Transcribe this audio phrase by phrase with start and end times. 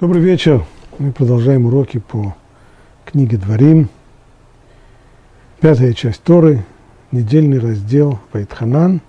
[0.00, 0.64] Добрый вечер.
[0.98, 2.34] Мы продолжаем уроки по
[3.04, 3.88] книге Дворим.
[5.60, 6.64] Пятая часть Торы,
[7.12, 9.00] недельный раздел Вайтханан.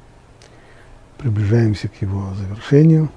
[1.18, 3.10] Приближаемся к его завершению.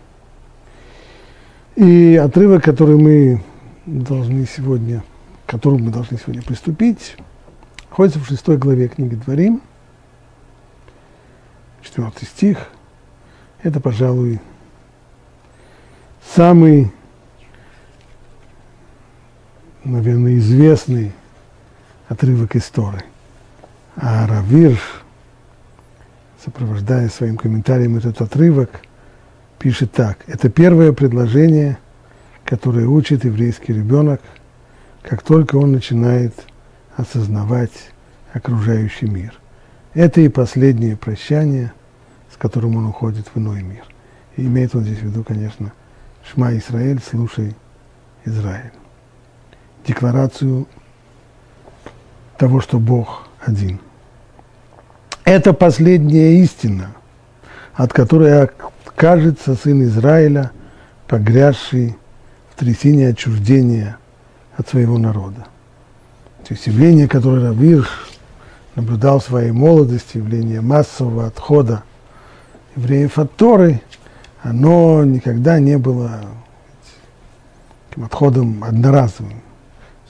[1.77, 3.45] И отрывок, который мы
[3.85, 5.05] должны сегодня,
[5.45, 7.19] к которому мы должны сегодня приступить,
[7.91, 9.61] находится в шестой главе книги Дворим,
[11.83, 12.71] четвертый стих.
[13.63, 14.41] Это, пожалуй,
[16.35, 16.93] самый
[19.89, 21.13] наверное, известный
[22.09, 23.05] отрывок истории.
[23.97, 24.79] А Равир,
[26.45, 28.71] сопровождая своим комментарием этот отрывок,
[29.59, 30.19] пишет так.
[30.27, 31.79] Это первое предложение,
[32.45, 34.21] которое учит еврейский ребенок,
[35.03, 36.35] как только он начинает
[36.97, 37.73] осознавать
[38.33, 39.35] окружающий мир.
[39.95, 41.73] Это и последнее прощание,
[42.33, 43.85] с которым он уходит в иной мир.
[44.37, 45.73] И имеет он здесь в виду, конечно,
[46.31, 47.57] Шма Израиль, слушай
[48.25, 48.73] Израиль
[49.87, 50.67] декларацию
[52.37, 53.81] того, что Бог один.
[55.25, 56.93] Это последняя истина,
[57.75, 60.53] от которой окажется сын Израиля,
[61.07, 61.97] погрязший
[62.51, 63.99] в трясине отчуждения
[64.57, 65.47] от своего народа.
[66.47, 67.89] То есть явление, которое Равир
[68.75, 71.83] наблюдал в своей молодости, явление массового отхода
[72.77, 73.83] евреев от Торы,
[74.43, 76.21] оно никогда не было
[78.03, 79.43] отходом одноразовым.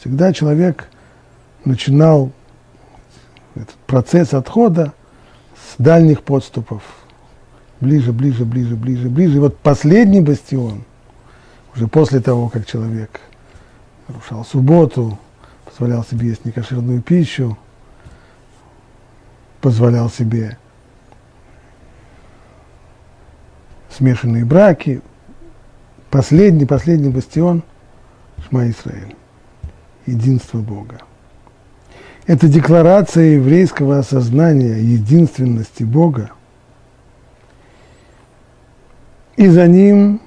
[0.01, 0.89] Всегда человек
[1.65, 2.31] начинал
[3.57, 4.93] этот процесс отхода
[5.55, 6.83] с дальних подступов.
[7.81, 9.37] Ближе, ближе, ближе, ближе, ближе.
[9.37, 10.85] И вот последний бастион,
[11.75, 13.21] уже после того, как человек
[14.07, 15.19] нарушал субботу,
[15.65, 17.59] позволял себе есть некошерную пищу,
[19.61, 20.59] позволял себе
[23.91, 25.03] смешанные браки,
[26.11, 27.65] последний, последний бастион
[28.49, 29.18] Шма Исраиль
[30.09, 31.01] единства Бога.
[32.27, 36.31] Это декларация еврейского осознания единственности Бога.
[39.37, 40.21] И за ним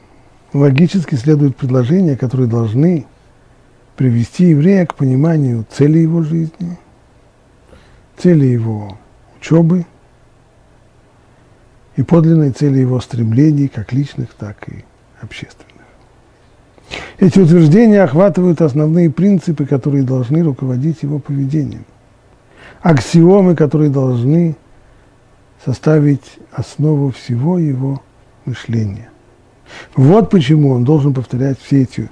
[0.54, 3.06] логически следуют предложения, которые должны
[3.96, 6.80] привести еврея к пониманию цели его жизни,
[8.18, 8.98] цели его
[9.38, 9.86] учебы
[11.98, 14.86] и подлинной цели его стремлений, как личных, так и
[15.22, 15.71] общественных.
[17.20, 21.86] Эти утверждения охватывают основные принципы, которые должны руководить его поведением.
[22.82, 24.56] Аксиомы, которые должны
[25.64, 28.02] составить основу всего его
[28.46, 29.10] мышления.
[29.96, 32.10] Вот почему он должен повторять все эти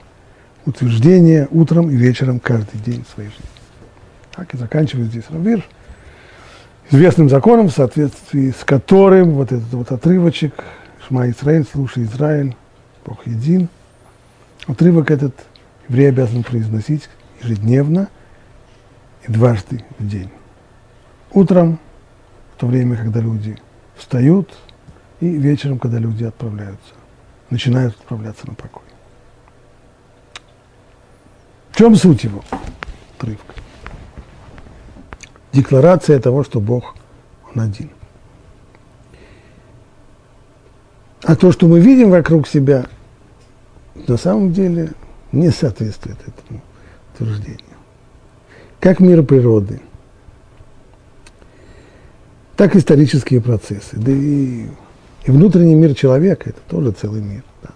[0.65, 3.45] утверждения утром и вечером каждый день своей жизни.
[4.35, 5.65] Так и заканчивает здесь Равир
[6.91, 10.53] известным законом, в соответствии с которым вот этот вот отрывочек
[11.07, 12.55] Шма Исраиль, слушай Израиль,
[13.05, 13.69] Бог един–
[14.69, 15.33] Отрывок этот
[15.87, 17.09] еврей обязан произносить
[17.41, 18.07] ежедневно
[19.27, 20.29] и дважды в день.
[21.31, 21.79] Утром,
[22.55, 23.57] в то время, когда люди
[23.95, 24.55] встают,
[25.21, 26.93] и вечером, когда люди отправляются,
[27.49, 28.83] начинают отправляться на покой.
[31.71, 32.43] В чем суть его
[33.17, 33.55] отрывка?
[35.51, 36.95] Декларация того, что Бог,
[37.55, 37.89] Он один.
[41.23, 42.85] А то, что мы видим вокруг себя–
[44.07, 44.91] на самом деле
[45.31, 46.61] не соответствует этому
[47.13, 47.59] утверждению.
[48.79, 49.81] Как мир природы,
[52.55, 54.65] так исторические процессы, да и,
[55.25, 57.43] и внутренний мир человека– это тоже целый мир.
[57.63, 57.69] Да.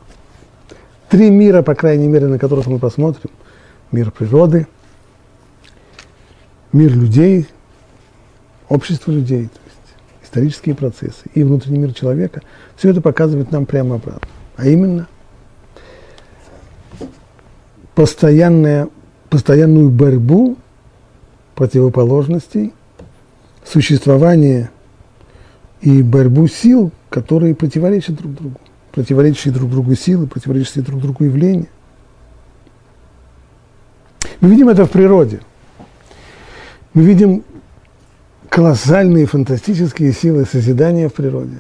[1.10, 3.30] Три мира, по крайней мере, на которых мы посмотрим.
[3.92, 4.68] Мир природы,
[6.72, 7.48] мир людей,
[8.68, 12.42] общество людей, то есть исторические процессы и внутренний мир человека.
[12.76, 14.28] Все это показывает нам прямо обратно.
[14.58, 15.08] А именно,
[17.96, 18.90] постоянная,
[19.30, 20.58] постоянную борьбу
[21.56, 22.74] противоположностей,
[23.64, 24.72] существование
[25.82, 28.60] и борьбу сил, которые противоречат друг другу,
[28.92, 31.70] противоречащие друг другу силы, противоречащие друг другу явления.
[34.40, 35.42] Мы видим это в природе.
[36.94, 37.44] Мы видим
[38.50, 41.60] колоссальные фантастические силы созидания в природе.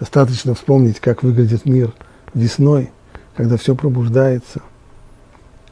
[0.00, 1.92] Достаточно вспомнить, как выглядит мир
[2.34, 2.90] весной,
[3.34, 4.62] когда все пробуждается–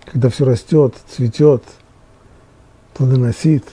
[0.06, 1.62] когда все растет, цветет,
[2.94, 3.64] плодоносит.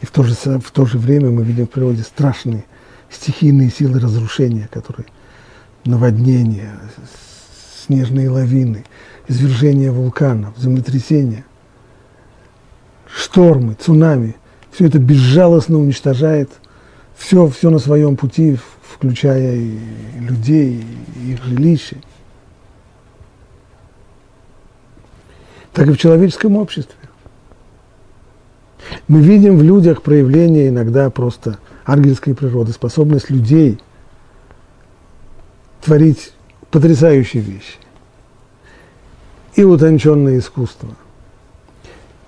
[0.00, 2.64] И в то, же, в то же время мы видим в природе страшные
[3.10, 5.06] стихийные силы разрушения, которые
[5.84, 6.74] наводнения,
[7.86, 8.84] снежные лавины,
[9.28, 11.44] извержения вулканов, землетрясения,
[13.06, 14.36] штормы, цунами.
[14.72, 16.50] Все это безжалостно уничтожает
[17.16, 19.78] все, все на своем пути, включая и
[20.18, 20.84] людей,
[21.16, 21.96] и их жилища.
[25.72, 26.94] Так и в человеческом обществе.
[29.08, 33.80] Мы видим в людях проявление иногда просто ангельской природы, способность людей
[35.80, 36.32] творить
[36.70, 37.76] потрясающие вещи.
[39.54, 40.88] И утонченное искусство,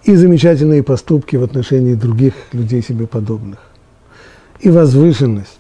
[0.03, 3.61] и замечательные поступки в отношении других людей себе подобных,
[4.61, 5.59] и возвышенность.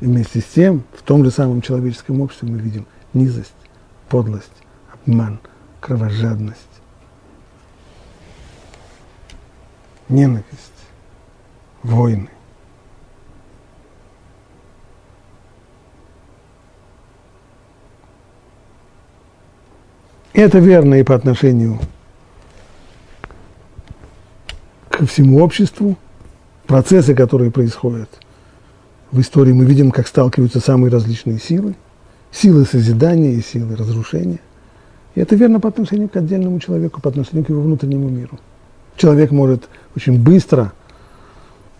[0.00, 3.54] И вместе с тем, в том же самом человеческом обществе мы видим низость,
[4.08, 4.50] подлость,
[4.92, 5.38] обман,
[5.82, 6.60] кровожадность,
[10.08, 10.46] ненависть,
[11.82, 12.30] войны.
[20.32, 21.78] Это верно и по отношению
[24.88, 25.98] ко всему обществу.
[26.66, 28.08] Процессы, которые происходят
[29.10, 31.74] в истории, мы видим, как сталкиваются самые различные силы.
[32.30, 34.38] Силы созидания и силы разрушения.
[35.14, 38.38] И это верно по отношению к отдельному человеку, по отношению к его внутреннему миру.
[38.96, 40.72] Человек может очень быстро,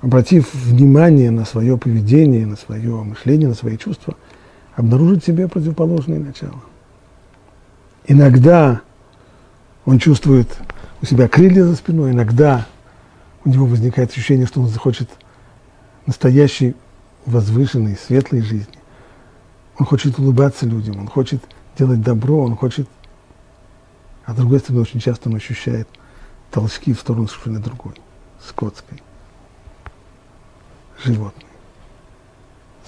[0.01, 4.17] обратив внимание на свое поведение, на свое мышление, на свои чувства,
[4.75, 6.61] обнаружить в себе противоположные начала.
[8.07, 8.81] Иногда
[9.85, 10.49] он чувствует
[11.01, 12.67] у себя крылья за спиной, иногда
[13.45, 15.09] у него возникает ощущение, что он захочет
[16.07, 16.75] настоящей,
[17.27, 18.75] возвышенной, светлой жизни.
[19.79, 21.43] Он хочет улыбаться людям, он хочет
[21.79, 22.89] делать добро, он хочет...
[24.33, 25.87] А другой стороны, очень часто он ощущает
[26.51, 27.93] толчки в сторону совершенно другой,
[28.43, 29.03] скотской,
[31.05, 31.45] животной,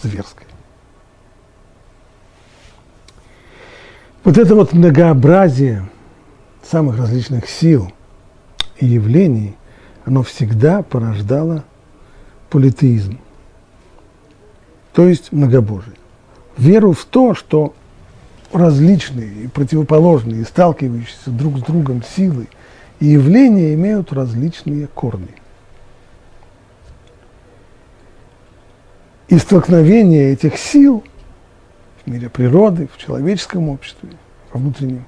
[0.03, 0.47] зверской.
[4.25, 5.87] Вот это вот многообразие
[6.63, 7.93] самых различных сил
[8.79, 9.55] и явлений,
[10.07, 11.63] оно всегда порождало
[12.49, 13.19] политеизм,
[14.95, 15.97] то есть многобожие.
[16.57, 17.75] Веру в то, что
[18.55, 22.49] различные и противоположные, сталкивающиеся друг с другом силы
[23.01, 25.35] и явления имеют различные корни.
[29.29, 31.03] И столкновение этих сил–
[32.05, 34.11] в мире природы, в человеческом обществе,
[34.53, 35.07] во внутреннем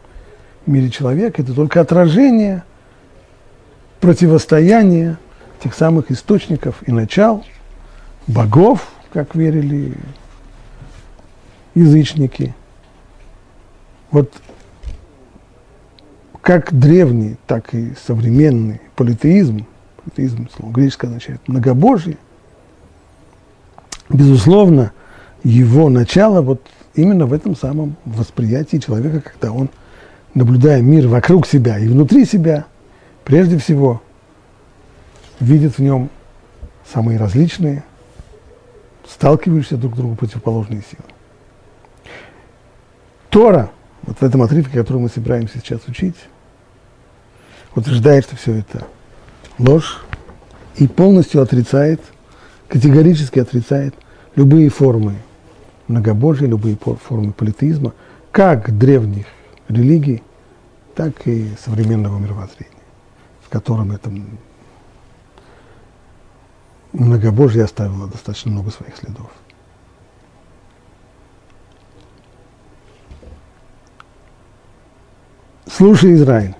[0.64, 2.64] мире человека, это только отражение
[4.00, 5.18] противостояния
[5.62, 7.44] тех самых источников и начал,
[8.26, 9.94] богов, как верили
[11.74, 12.54] язычники.
[14.10, 14.32] Вот
[16.40, 19.66] как древний, так и современный политеизм,
[20.04, 22.18] политеизм, слово греческое означает многобожие,
[24.08, 24.92] безусловно,
[25.42, 26.62] его начало вот
[26.94, 29.70] именно в этом самом восприятии человека, когда он,
[30.34, 32.66] наблюдая мир вокруг себя и внутри себя,
[33.24, 34.02] прежде всего
[35.40, 36.10] видит в нем
[36.92, 37.84] самые различные,
[39.08, 41.04] сталкивающиеся друг к другу противоположные силы.
[43.30, 43.70] Тора,
[44.06, 46.16] вот в этом отрывке, который мы собираемся сейчас учить,
[47.74, 48.86] утверждает, что все это
[49.58, 50.00] ложь
[50.76, 52.00] и полностью отрицает,
[52.68, 53.94] категорически отрицает
[54.34, 55.16] любые формы
[55.88, 57.92] многобожие, любые формы политеизма,
[58.32, 59.26] как древних
[59.68, 60.22] религий,
[60.94, 62.72] так и современного мировоззрения,
[63.42, 64.10] в котором это
[66.92, 69.30] многобожие оставило достаточно много своих следов.
[75.66, 76.54] Слушай, Израиль,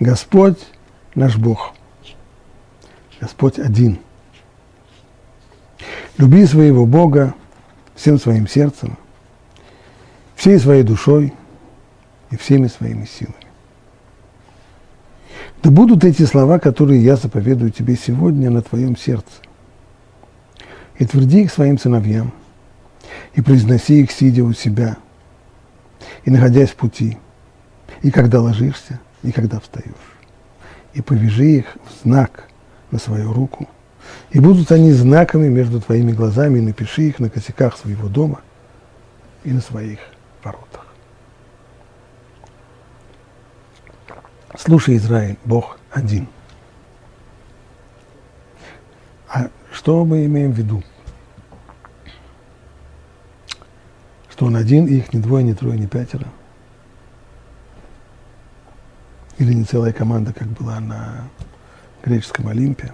[0.00, 0.58] Господь
[1.14, 1.74] наш Бог,
[3.20, 3.98] Господь один–
[6.18, 7.34] Люби своего Бога
[7.94, 8.98] всем своим сердцем,
[10.36, 11.32] всей своей душой
[12.30, 13.36] и всеми своими силами.
[15.62, 19.32] Да будут эти слова, которые я заповедую тебе сегодня на твоем сердце.
[20.98, 22.32] И тверди их своим сыновьям,
[23.34, 24.98] и произноси их, сидя у себя,
[26.24, 27.18] и находясь в пути,
[28.02, 29.94] и когда ложишься, и когда встаешь.
[30.94, 32.48] И повяжи их в знак
[32.90, 33.68] на свою руку–
[34.30, 38.40] и будут они знаками между твоими глазами, и напиши их на косяках своего дома
[39.44, 39.98] и на своих
[40.42, 40.86] воротах.
[44.58, 46.28] Слушай, Израиль, Бог один.
[49.28, 50.82] А что мы имеем в виду?
[54.42, 56.26] Что он один, и их не двое, не трое, не пятеро?
[59.38, 61.28] Или не целая команда, как была на
[62.04, 62.92] греческом Олимпе?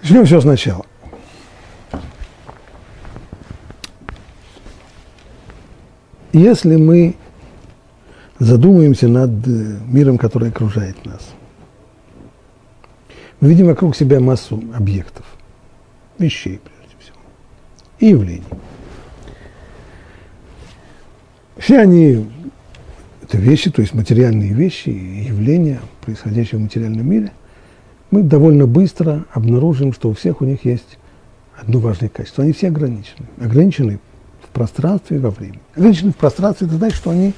[0.00, 0.86] Начнем все сначала.
[6.32, 7.16] Если мы
[8.38, 11.32] задумаемся над э, миром, который окружает нас,
[13.40, 15.26] мы видим вокруг себя массу объектов,
[16.22, 17.16] вещей, прежде всего,
[17.98, 18.44] и явлений.
[21.58, 22.26] Все они,
[23.22, 27.32] это вещи, то есть материальные вещи, явления, происходящие в материальном мире,
[28.10, 30.98] мы довольно быстро обнаружим, что у всех у них есть
[31.56, 32.44] одно важное качество.
[32.44, 33.26] Они все ограничены.
[33.38, 34.00] Ограничены
[34.42, 35.60] в пространстве и во времени.
[35.76, 37.32] Ограничены в пространстве, это значит, что они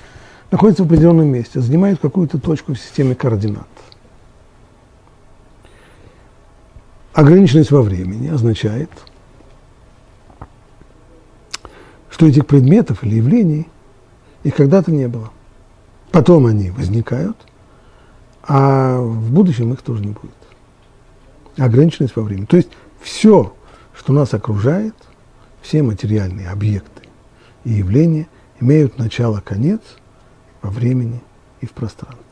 [0.51, 3.69] находятся в определенном месте, занимают какую-то точку в системе координат.
[7.15, 8.91] Ограниченность во времени означает,
[12.11, 13.69] что этих предметов или явлений
[14.43, 15.31] их когда-то не было.
[16.11, 17.37] Потом они возникают,
[18.43, 20.35] а в будущем их тоже не будет.
[21.57, 22.47] Ограниченность во времени.
[22.47, 23.55] То есть все,
[23.95, 24.97] что нас окружает,
[25.63, 27.09] все материальные объекты
[27.63, 28.27] и явления
[28.59, 29.81] имеют начало-конец
[30.63, 31.23] во времени
[31.61, 32.25] и в пространстве.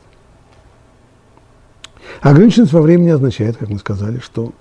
[2.19, 4.53] Ограниченность во времени означает, как мы сказали, что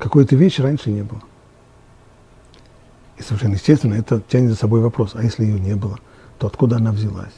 [0.00, 1.20] какой-то вещи раньше не было.
[3.18, 5.98] И совершенно естественно, это тянет за собой вопрос, а если ее не было,
[6.38, 7.34] то откуда она взялась?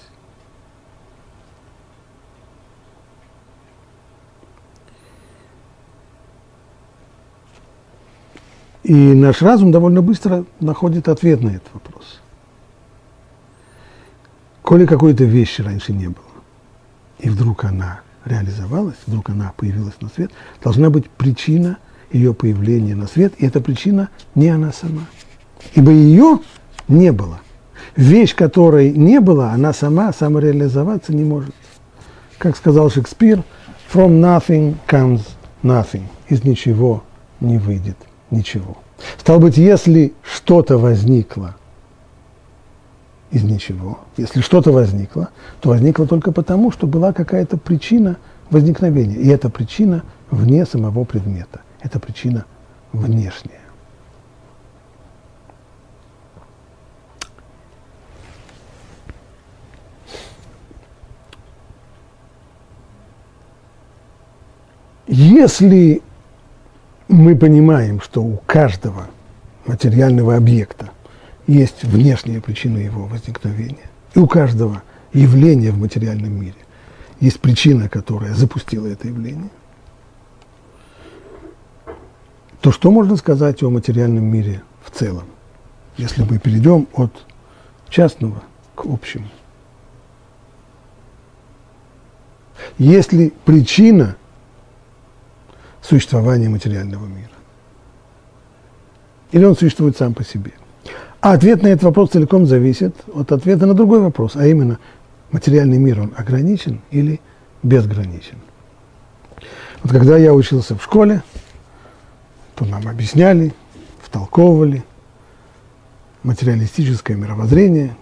[8.85, 12.21] И наш разум довольно быстро находит ответ на этот вопрос.
[14.63, 16.25] Коли какой-то вещи раньше не было,
[17.19, 20.31] и вдруг она реализовалась, вдруг она появилась на свет,
[20.63, 21.79] должна быть причина
[22.13, 25.07] ее появления на свет, и эта причина не она сама.
[25.75, 26.41] Ибо ее
[26.89, 27.41] не было.
[27.97, 31.55] Вещь, которой не было, она сама самореализоваться не может.
[32.39, 33.43] Как сказал Шекспир,
[33.93, 35.23] from nothing comes
[35.63, 36.05] nothing.
[36.29, 37.05] Из ничего
[37.41, 37.97] не выйдет
[38.31, 38.79] ничего.
[39.19, 41.57] Стало быть, если что-то возникло
[43.31, 48.19] из ничего, если что-то возникло, то возникло только потому, что была какая-то причина
[48.51, 49.17] возникновения.
[49.17, 51.63] И эта причина вне самого предмета.
[51.83, 52.47] Это причина
[52.93, 53.61] внешняя.
[65.09, 66.01] Если
[67.09, 69.09] мы понимаем, что у каждого
[69.67, 70.91] материального объекта
[71.47, 76.55] есть внешняя причина его возникновения, и у каждого явления в материальном мире
[77.21, 79.51] есть причина, которая запустила это явление,
[82.63, 85.25] то что можно сказать о материальном мире в целом,
[85.97, 87.11] если мы перейдем от
[87.89, 88.41] частного
[88.77, 89.27] к общему?
[92.79, 94.15] Если причина
[95.83, 97.33] существования материального мира?
[99.33, 100.53] Или он существует сам по себе?
[101.21, 104.79] А ответ на этот вопрос целиком зависит от ответа на другой вопрос, а именно,
[105.33, 107.21] материальный мир, он ограничен или
[107.65, 108.39] безграничен?
[109.83, 111.23] Вот когда я учился в школе,
[112.63, 113.53] то нам объясняли,
[114.03, 114.85] втолковывали
[116.23, 117.97] материалистическое мировоззрение,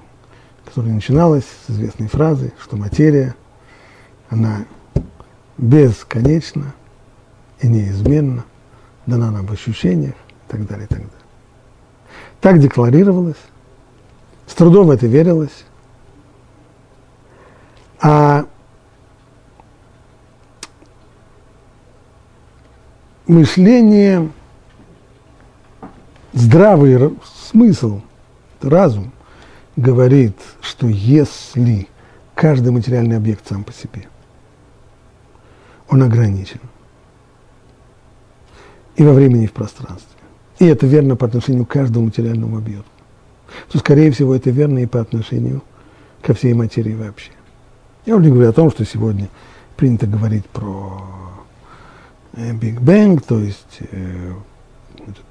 [0.66, 3.34] которое начиналось с известной фразы, что материя,
[4.28, 4.66] она
[5.56, 6.74] бесконечна,
[7.60, 8.44] и неизменно,
[9.06, 11.12] дана нам в ощущениях и так далее, и так далее.
[12.42, 13.40] Так декларировалось,
[14.46, 15.64] с трудом это верилось,
[18.02, 18.44] а
[23.26, 24.30] мышление,
[26.32, 27.16] здравый
[27.48, 28.00] смысл,
[28.60, 29.12] разум
[29.76, 31.88] говорит, что если
[32.34, 34.08] каждый материальный объект сам по себе,
[35.88, 36.60] он ограничен,
[38.96, 40.08] и во времени, и в пространстве.
[40.58, 42.90] И это верно по отношению к каждому материальному объекту.
[43.72, 45.62] То, скорее всего, это верно и по отношению
[46.22, 47.32] ко всей материи вообще.
[48.06, 49.28] Я уже не говорю о том, что сегодня
[49.76, 51.02] принято говорить про
[52.34, 54.32] э, Bang, то есть э,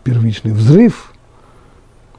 [0.04, 1.14] первичный взрыв.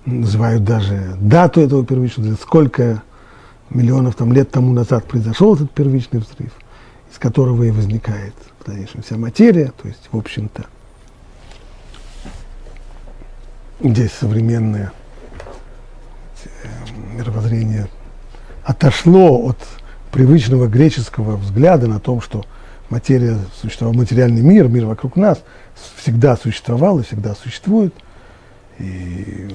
[0.07, 3.03] Называют даже дату этого первичного взрыва, сколько
[3.71, 6.53] миллионов там, лет тому назад произошел этот первичный взрыв,
[7.13, 10.67] из которого и возникает в дальнейшем вся материя, то есть, в общем-то,
[13.83, 14.93] здесь современное
[16.45, 16.49] э,
[17.17, 17.89] мировоззрение
[18.65, 19.59] отошло от
[20.13, 22.45] привычного греческого взгляда на том, что
[22.91, 25.43] материя существовала, материальный мир, мир вокруг нас
[25.97, 27.95] всегда существовал и всегда существует.
[28.79, 29.49] И,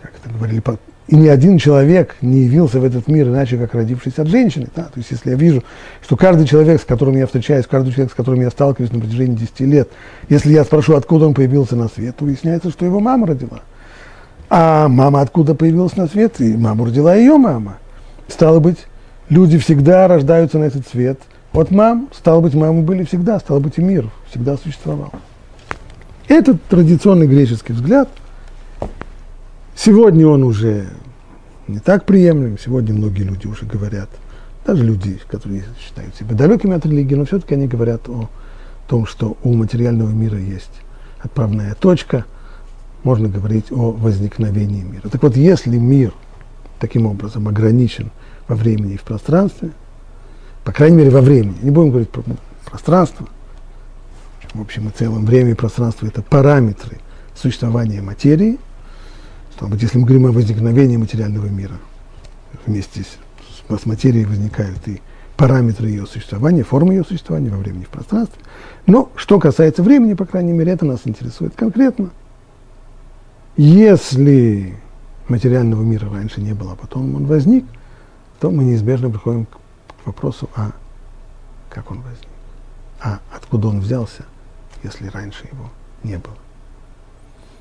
[0.00, 0.62] как это говорили,
[1.10, 4.68] и ни один человек не явился в этот мир иначе, как родившись от женщины.
[4.76, 4.84] Да?
[4.84, 5.64] То есть, если я вижу,
[6.02, 9.34] что каждый человек, с которым я встречаюсь, каждый человек, с которым я сталкиваюсь на протяжении
[9.34, 9.88] 10 лет,
[10.28, 13.60] если я спрошу, откуда он появился на свет, то выясняется, что его мама родила.
[14.48, 16.40] А мама откуда появилась на свет?
[16.40, 17.78] И маму родила ее мама.
[18.28, 18.78] Стало быть,
[19.28, 21.18] люди всегда рождаются на этот свет
[21.52, 22.08] от мам.
[22.12, 25.12] Стало быть, мамы были всегда, стало быть, и мир всегда существовал.
[26.28, 28.08] Этот традиционный греческий взгляд–
[29.82, 30.88] Сегодня он уже
[31.66, 32.58] не так приемлем.
[32.58, 34.10] Сегодня многие люди уже говорят,
[34.66, 38.28] даже люди, которые считают себя далекими от религии, но все-таки они говорят о
[38.88, 40.82] том, что у материального мира есть
[41.18, 42.26] отправная точка,
[43.04, 45.08] можно говорить о возникновении мира.
[45.08, 46.12] Так вот, если мир
[46.78, 48.10] таким образом ограничен
[48.48, 49.70] во времени и в пространстве,
[50.64, 52.22] по крайней мере во времени, не будем говорить про
[52.64, 53.26] пространство,
[54.54, 56.98] в общем и целом время и пространство– это параметры
[57.34, 58.58] существования материи.
[59.54, 61.76] Стало быть, если мы говорим о возникновении материального мира,
[62.66, 65.00] вместе с, с материей возникают и
[65.36, 68.38] параметры ее существования, формы ее существования во времени и в пространстве.
[68.86, 72.10] Но что касается времени, по крайней мере, это нас интересует конкретно.
[73.56, 74.74] Если
[75.28, 77.64] материального мира раньше не было, а потом он возник,
[78.40, 79.56] то мы неизбежно приходим к
[80.04, 80.72] вопросу, а
[81.68, 82.28] как он возник,
[83.00, 84.24] а откуда он взялся,
[84.82, 85.70] если раньше его
[86.02, 86.36] не было.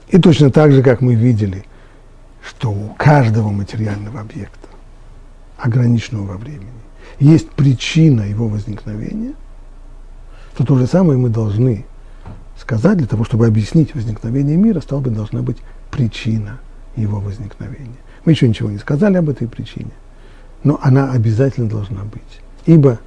[0.07, 1.65] И точно так же, как мы видели,
[2.43, 4.67] что у каждого материального объекта,
[5.57, 6.71] ограниченного во времени,
[7.19, 9.33] есть причина его возникновения,
[10.55, 11.85] то то же самое мы должны
[12.57, 15.57] сказать для того, чтобы объяснить возникновение мира, стало быть, должна быть
[15.91, 16.59] причина
[16.95, 17.97] его возникновения.
[18.25, 19.91] Мы еще ничего не сказали об этой причине,
[20.63, 22.99] но она обязательно должна быть, ибо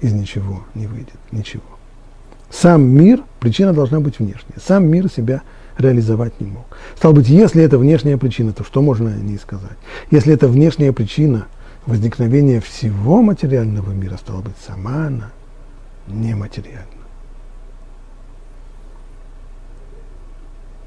[0.00, 1.62] из ничего не выйдет ничего.
[2.50, 4.58] Сам мир, причина должна быть внешняя.
[4.64, 5.42] Сам мир себя
[5.76, 6.64] реализовать не мог.
[6.96, 9.76] Стало быть, если это внешняя причина, то что можно о ней сказать?
[10.10, 11.46] Если это внешняя причина
[11.86, 15.30] возникновения всего материального мира, стало быть, сама она
[16.06, 16.97] нематериальна.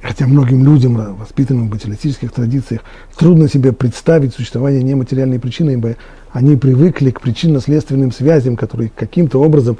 [0.01, 2.81] Хотя многим людям, воспитанным в материалистических традициях,
[3.17, 5.95] трудно себе представить существование нематериальной причины, ибо
[6.31, 9.77] они привыкли к причинно-следственным связям, которые каким-то образом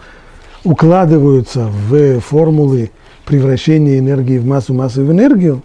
[0.63, 2.91] укладываются в формулы
[3.25, 5.63] превращения энергии в массу, массы в энергию.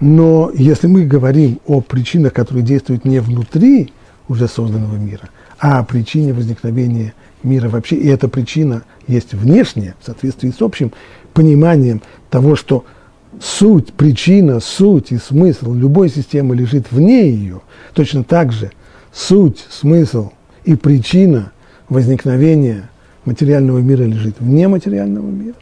[0.00, 3.92] Но если мы говорим о причинах, которые действуют не внутри
[4.28, 5.28] уже созданного мира,
[5.60, 10.90] а о причине возникновения мира вообще, и эта причина есть внешняя, в соответствии с общим
[11.34, 12.84] пониманием того, что
[13.40, 17.60] суть, причина, суть и смысл любой системы лежит вне ее,
[17.94, 18.72] точно так же
[19.12, 20.32] суть, смысл
[20.64, 21.52] и причина
[21.88, 22.90] возникновения
[23.24, 25.56] материального мира лежит вне материального мира,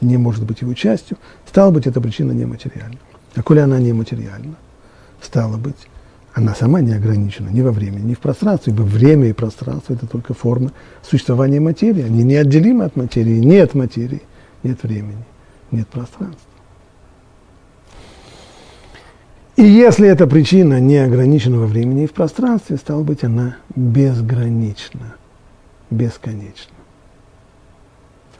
[0.00, 2.98] не может быть его частью, стало быть, эта причина нематериальна.
[3.34, 4.54] А коли она нематериальна,
[5.20, 5.88] стало быть,
[6.34, 10.06] она сама не ограничена ни во времени, ни в пространстве, ибо время и пространство– это
[10.06, 10.72] только форма
[11.02, 12.02] существования материи.
[12.02, 13.38] Они неотделимы от материи.
[13.38, 14.22] Нет материи,
[14.62, 15.24] нет времени,
[15.70, 16.51] нет пространства.
[19.56, 25.14] И если эта причина не ограничена во времени и в пространстве, стало быть, она безгранична,
[25.90, 26.74] бесконечна.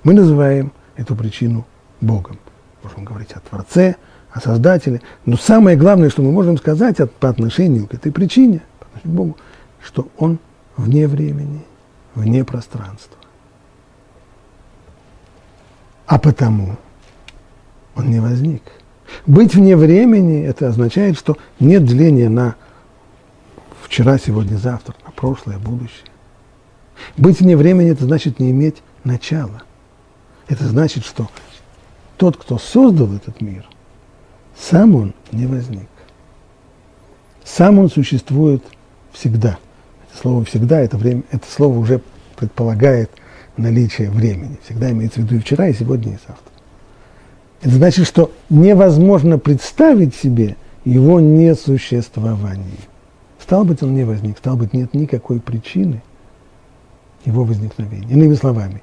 [0.04, 1.66] Мы называем эту причину
[2.00, 2.38] Богом.
[2.82, 3.96] Можем говорить о Творце,
[4.32, 5.02] о Создателе.
[5.26, 9.14] Но самое главное, что мы можем сказать от, по отношению к этой причине, по отношению
[9.14, 9.36] к Богу,
[9.82, 10.38] что Он
[10.78, 11.62] вне времени,
[12.14, 13.18] вне пространства.
[16.06, 16.76] А потому
[17.94, 18.62] Он не возник–
[19.26, 22.56] быть вне времени– это означает, что нет деления на
[23.82, 26.06] вчера, сегодня, завтра, на прошлое, будущее.
[27.16, 29.62] Быть вне времени– это значит не иметь начала.
[30.48, 31.30] Это значит, что
[32.16, 33.66] тот, кто создал этот мир,
[34.56, 35.88] сам он не возник.
[37.44, 38.62] Сам он существует
[39.12, 39.58] всегда.
[40.08, 42.00] Это слово «всегда» это, время, это слово уже
[42.36, 43.10] предполагает
[43.56, 44.58] наличие времени.
[44.64, 46.51] Всегда имеется в виду и вчера, и сегодня, и завтра.
[47.62, 52.64] Это значит, что невозможно представить себе его несуществование.
[53.40, 56.02] Стал быть, он не возник, стал быть, нет никакой причины
[57.24, 58.08] его возникновения.
[58.08, 58.82] Иными словами,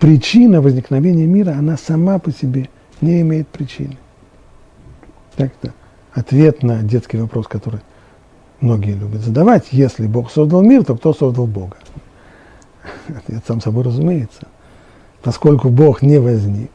[0.00, 2.68] причина возникновения мира, она сама по себе
[3.00, 3.96] не имеет причины.
[5.36, 5.72] Так-то
[6.12, 7.80] ответ на детский вопрос, который
[8.60, 11.76] многие любят задавать, если Бог создал мир, то кто создал Бога?
[13.08, 14.48] Ответ сам собой разумеется.
[15.22, 16.72] Поскольку Бог не возник,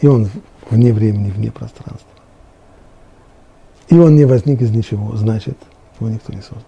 [0.00, 0.28] и он
[0.70, 2.08] вне времени, вне пространства.
[3.88, 5.56] И он не возник из ничего, значит,
[6.00, 6.62] его никто не создал.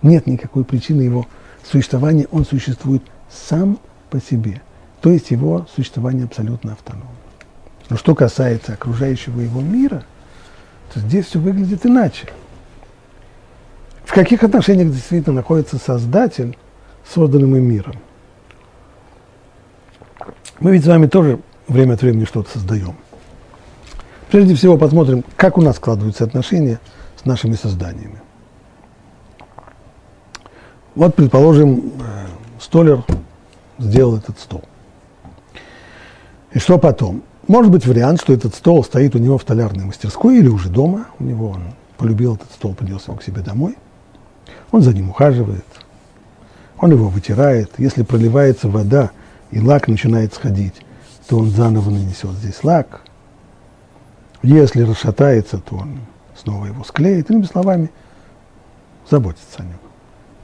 [0.00, 1.26] Нет никакой причины его
[1.62, 3.78] существования, он существует сам
[4.10, 4.60] по себе.
[5.00, 7.10] То есть его существование абсолютно автономно.
[7.90, 10.04] Но что касается окружающего его мира,
[10.92, 12.28] то здесь все выглядит иначе.
[14.04, 16.56] В каких отношениях действительно находится Создатель
[17.06, 17.94] с созданным им миром?
[20.60, 22.94] Мы ведь с вами тоже время от времени что-то создаем.
[24.30, 26.80] Прежде всего посмотрим, как у нас складываются отношения
[27.20, 28.20] с нашими созданиями.
[30.94, 32.26] Вот, предположим, э,
[32.60, 33.04] столер
[33.78, 34.62] сделал этот стол.
[36.52, 37.22] И что потом?
[37.48, 41.06] Может быть вариант, что этот стол стоит у него в столярной мастерской или уже дома,
[41.18, 41.62] у него он
[41.96, 43.76] полюбил этот стол, принес его к себе домой.
[44.70, 45.64] Он за ним ухаживает,
[46.78, 47.70] он его вытирает.
[47.78, 49.10] Если проливается вода
[49.50, 50.74] и лак начинает сходить,
[51.28, 53.02] то он заново нанесет здесь лак.
[54.42, 56.00] Если расшатается, то он
[56.34, 57.30] снова его склеит.
[57.30, 57.90] Иными словами,
[59.08, 59.78] заботится о нем.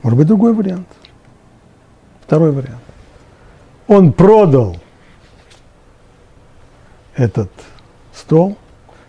[0.02, 0.88] Может быть, другой вариант.
[2.22, 2.82] Второй вариант.
[3.86, 4.76] Он продал
[7.16, 7.50] этот
[8.14, 8.56] стол.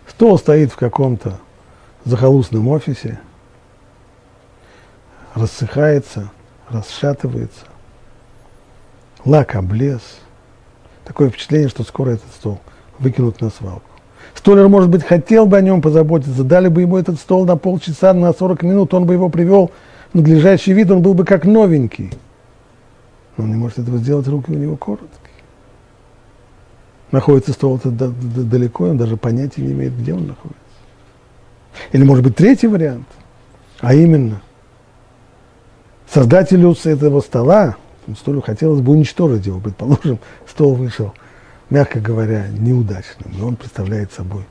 [0.08, 1.38] Стол стоит в каком-то
[2.04, 3.20] захолустном офисе,
[5.34, 6.30] рассыхается,
[6.68, 7.66] расшатывается,
[9.24, 10.19] лак облез.
[11.04, 12.60] Такое впечатление, что скоро этот стол
[12.98, 13.82] выкинут на свалку.
[14.34, 18.12] Столер, может быть, хотел бы о нем позаботиться, дали бы ему этот стол на полчаса,
[18.12, 19.70] на 40 минут, он бы его привел
[20.12, 22.12] в надлежащий вид, он был бы как новенький.
[23.36, 25.10] Но он не может этого сделать, руки у него короткие.
[27.10, 30.60] Находится стол-то далеко, он даже понятия не имеет, где он находится.
[31.92, 33.06] Или, может быть, третий вариант,
[33.80, 34.42] а именно,
[36.08, 37.76] создателю этого стола,
[38.16, 40.18] столу хотелось бы уничтожить его, предположим,
[40.48, 41.12] стол вышел,
[41.68, 44.44] мягко говоря, неудачным, и он представляет собой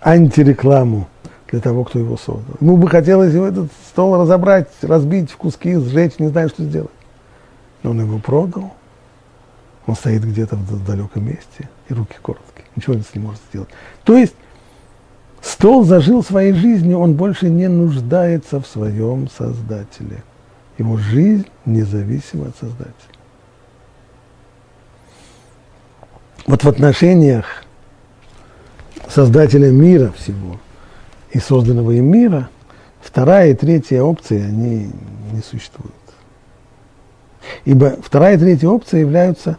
[0.00, 1.08] антирекламу
[1.50, 2.56] для того, кто его создал.
[2.60, 6.90] Ему бы хотелось его этот стол разобрать, разбить в куски, сжечь, не знаю, что сделать.
[7.82, 8.74] Но он его продал,
[9.86, 13.68] он стоит где-то в далеком месте, и руки короткие, ничего с ним может сделать.
[14.04, 14.34] То есть
[15.40, 20.22] Стол зажил своей жизнью, он больше не нуждается в своем Создателе.
[20.78, 22.94] Его жизнь независима от Создателя.
[26.46, 27.64] Вот в отношениях
[29.08, 30.58] Создателя мира всего
[31.30, 32.48] и созданного им мира,
[33.00, 34.90] вторая и третья опции, они
[35.32, 35.94] не существуют.
[37.64, 39.58] Ибо вторая и третья опция являются,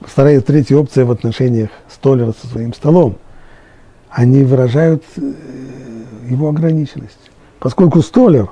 [0.00, 3.18] вторая и третья опция в отношениях столера со своим столом–
[4.10, 5.32] они выражают э,
[6.28, 7.30] его ограниченность.
[7.60, 8.50] Поскольку столер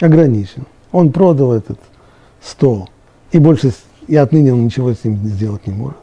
[0.00, 1.78] ограничен, он продал этот
[2.42, 2.88] стол,
[3.32, 3.72] и больше,
[4.06, 5.98] и отныне он ничего с ним сделать не может.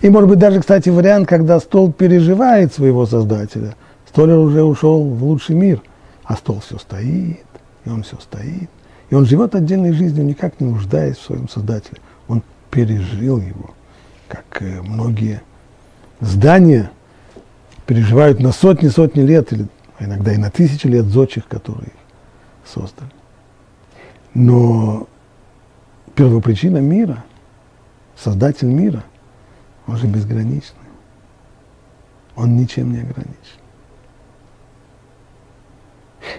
[0.00, 3.74] И может быть даже, кстати, вариант, когда стол переживает своего создателя,
[4.08, 5.80] столер уже ушел в лучший мир,
[6.24, 7.46] а стол все стоит,
[7.84, 8.68] и он все стоит,
[9.10, 12.00] и он живет отдельной жизнью, никак не нуждаясь в своем создателе.
[12.26, 13.70] Он пережил его,
[14.28, 15.42] как э, многие
[16.20, 16.90] здания–
[17.88, 19.66] переживают на сотни-сотни лет, или
[19.98, 21.92] иногда и на тысячи лет зодчих, которые
[22.64, 23.10] создали.
[24.34, 25.08] Но
[26.14, 27.24] первопричина мира,
[28.16, 29.04] создатель мира,
[29.86, 30.76] он же безграничный.
[32.36, 33.34] Он ничем не ограничен.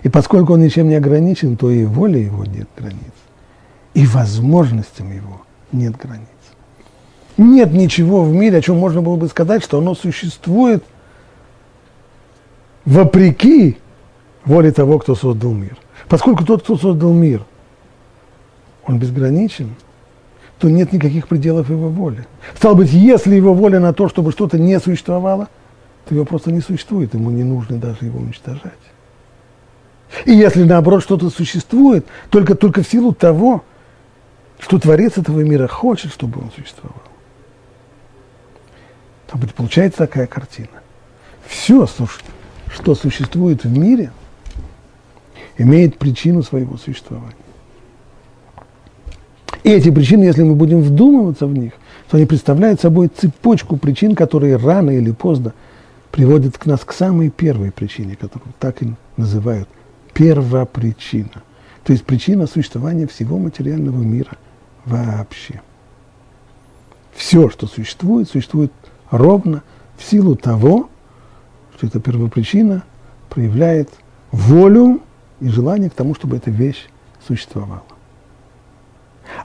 [0.03, 3.13] И поскольку он ничем не ограничен, то и воле его нет границ.
[3.93, 6.27] И возможностям его нет границ.
[7.37, 10.83] Нет ничего в мире, о чем можно было бы сказать, что оно существует–
[12.89, 13.77] вопреки
[14.45, 15.77] воле того, кто создал мир.
[16.07, 17.45] Поскольку тот, кто создал мир,
[18.89, 19.75] он безграничен,
[20.57, 22.25] то нет никаких пределов его воли.
[22.55, 25.47] Стало быть, если его воля на то, чтобы что-то не существовало,
[26.07, 28.73] то его просто не существует, ему не нужно даже его уничтожать.
[30.25, 33.63] И если наоборот что-то существует, только, только в силу того,
[34.57, 37.03] что Творец этого мира хочет, чтобы он существовал.
[39.27, 40.81] То получается такая картина.
[41.45, 41.87] Все,
[42.73, 44.11] что существует в мире,
[45.59, 47.35] имеет причину своего существования.
[49.63, 51.73] И эти причины, если мы будем вдумываться в них,
[52.09, 55.53] то они представляют собой цепочку причин, которые рано или поздно
[56.11, 59.67] приводят к нас к самой первой причине, которую так и называют
[60.13, 61.43] первопричина.
[61.83, 64.37] То есть причина существования всего материального мира
[64.85, 65.61] вообще.
[67.13, 68.71] Все, что существует, существует
[69.11, 69.63] ровно
[69.97, 70.89] в силу того,
[71.75, 72.83] что эта первопричина
[73.29, 73.89] проявляет
[74.31, 75.01] волю
[75.39, 76.87] и желание к тому, чтобы эта вещь
[77.27, 77.83] существовала.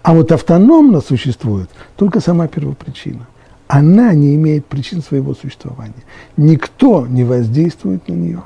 [0.02, 3.26] А вот автономно существует только сама первопричина.
[3.66, 6.04] Она не имеет причин своего существования.
[6.36, 8.42] Никто не воздействует на нее.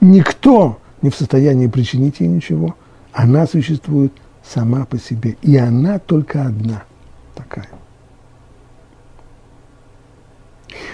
[0.00, 2.74] Никто не в состоянии причинить ей ничего.
[3.12, 5.36] Она существует сама по себе.
[5.42, 6.82] И она только одна
[7.34, 7.68] такая.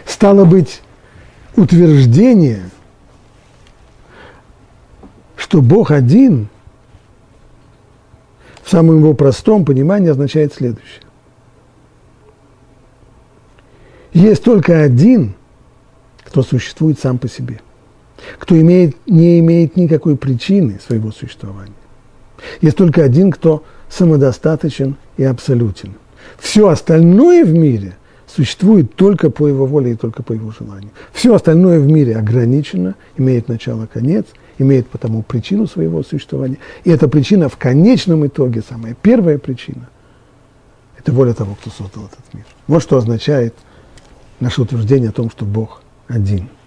[0.04, 0.82] Стало быть,
[1.56, 2.68] утверждение,
[5.36, 6.48] что Бог один,
[8.68, 11.00] в самом его простом понимании означает следующее.
[14.12, 15.32] Есть только один,
[16.22, 17.62] кто существует сам по себе,
[18.38, 21.72] кто имеет, не имеет никакой причины своего существования.
[22.60, 25.94] Есть только один, кто самодостаточен и абсолютен.
[26.38, 30.90] Все остальное в мире существует только по его воле и только по его желанию.
[31.14, 34.26] Все остальное в мире ограничено, имеет начало, конец,
[34.58, 36.58] имеет потому причину своего существования.
[36.84, 39.88] И эта причина в конечном итоге, самая первая причина,
[40.98, 42.44] это воля того, кто создал этот мир.
[42.66, 43.54] Вот что означает
[44.40, 46.48] наше утверждение о том, что Бог один–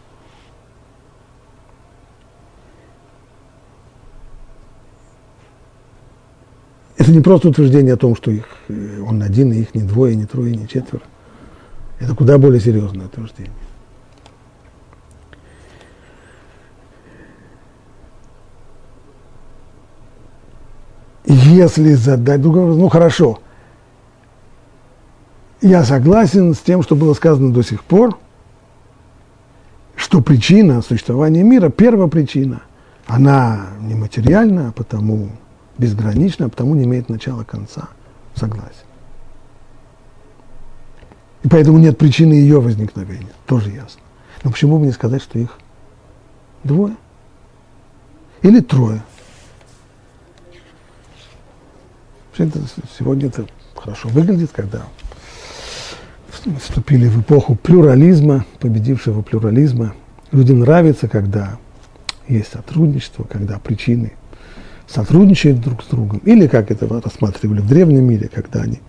[7.01, 10.15] Это не просто утверждение о том, что их, э, он один, и их не двое,
[10.15, 11.01] не трое, не четверо.
[11.99, 13.51] Это куда более серьезное утверждение.
[21.25, 23.39] Если задать, ну хорошо,
[25.61, 28.17] я согласен с тем, что было сказано до сих пор,
[29.95, 32.63] что причина существования мира, первая причина,
[33.05, 35.29] она нематериальна, а потому
[35.77, 37.89] безгранична, а потому не имеет начала конца.
[38.35, 38.85] Согласен.
[41.43, 43.33] И поэтому нет причины ее возникновения.
[43.45, 44.01] Тоже ясно.
[44.43, 45.57] Но почему бы не сказать, что их
[46.63, 46.95] двое?
[48.41, 49.03] Или трое?
[52.37, 54.83] Сегодня это хорошо выглядит, когда
[56.59, 59.93] вступили в эпоху плюрализма, победившего плюрализма.
[60.31, 61.57] Людям нравится, когда
[62.27, 64.13] есть сотрудничество, когда причины
[64.87, 68.79] сотрудничают друг с другом, или как это рассматривали в древнем мире, когда они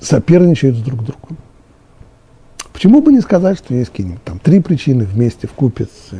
[0.00, 1.36] соперничают друг с другом.
[2.72, 6.10] Почему бы не сказать, что есть какие-нибудь там три причины вместе в купе с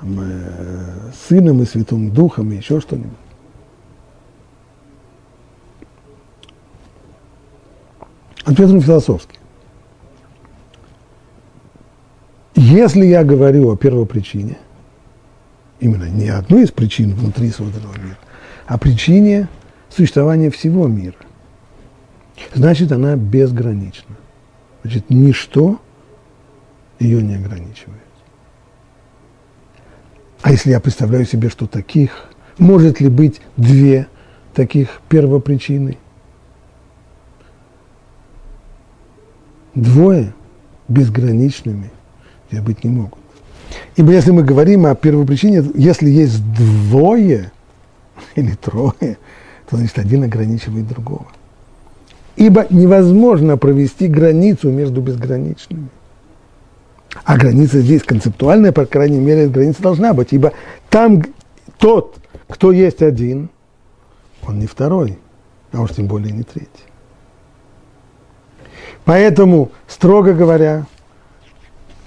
[0.00, 3.12] там, э, Сыном и Святым Духом и еще что-нибудь?
[8.44, 9.38] Ответ он философский.
[12.54, 14.58] Если я говорю о первой причине–
[15.80, 18.18] именно не одной из причин внутри созданного мира,
[18.66, 19.48] а причине
[19.88, 21.16] существования всего мира.
[22.54, 24.16] Значит, она безгранична.
[24.82, 25.80] Значит, ничто
[26.98, 27.98] ее не ограничивает.
[30.42, 34.06] А если я представляю себе, что таких, может ли быть две
[34.54, 35.98] таких первопричины?
[39.74, 40.32] Двое
[40.88, 41.90] безграничными
[42.50, 43.18] здесь быть не могут.
[43.96, 47.52] Ибо если мы говорим о первопричине, если есть двое
[48.34, 49.18] или трое,
[49.68, 51.26] то значит один ограничивает другого.
[52.36, 55.88] Ибо невозможно провести границу между безграничными.
[57.24, 60.32] А граница здесь концептуальная, по крайней мере, граница должна быть.
[60.32, 60.52] Ибо
[60.88, 61.22] там
[61.78, 62.16] тот,
[62.48, 63.50] кто есть один,
[64.46, 65.18] он не второй,
[65.72, 66.89] а уж тем более не третий.
[69.10, 70.86] Поэтому, строго говоря,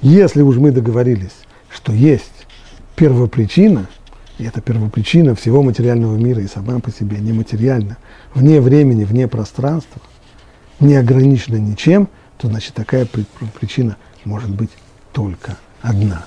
[0.02, 1.36] если уж мы договорились
[1.70, 2.48] что есть
[2.96, 3.90] первопричина,
[4.38, 7.98] и эта первопричина всего материального мира и сама по себе нематериальна,
[8.34, 10.02] вне времени, вне пространства,
[10.80, 13.06] не ограничена ничем, то значит такая
[13.60, 14.72] причина может быть
[15.12, 16.26] только одна.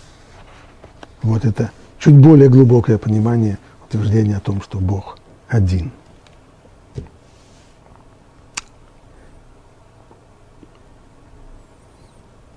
[1.22, 3.56] Вот это чуть более глубокое понимание
[3.88, 5.90] утверждения о том, что Бог один.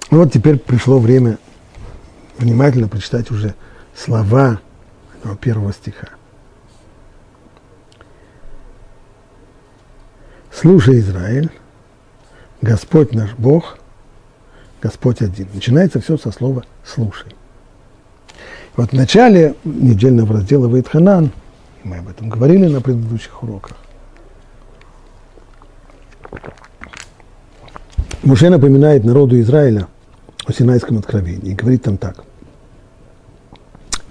[0.09, 1.37] Вот теперь пришло время
[2.37, 3.53] внимательно прочитать уже
[3.95, 4.59] слова
[5.19, 6.07] этого первого стиха.
[10.51, 11.51] Слушай, Израиль,
[12.61, 13.77] Господь наш Бог,
[14.81, 15.47] Господь один.
[15.53, 17.35] Начинается все со слова «слушай».
[18.75, 21.31] Вот в начале недельного раздела Ваидханан,
[21.83, 23.77] мы об этом говорили на предыдущих уроках,
[28.23, 29.87] Муше напоминает народу Израиля
[30.49, 32.25] о Синайском откровении и говорит там так